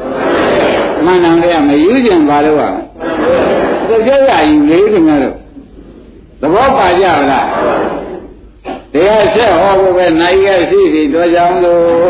[1.04, 2.84] မှန်တောင်တဲ့မယူချင်ပါလို့ရမယ်
[3.92, 5.36] တကယ်ရယူလေးခင်ဗျားတို့
[6.40, 7.46] သဘောပါကြပါလား
[8.92, 12.08] တရားဆက်ဟောဖို့ပဲနိုင်ရရှိစီတော်ကြောင်းလို့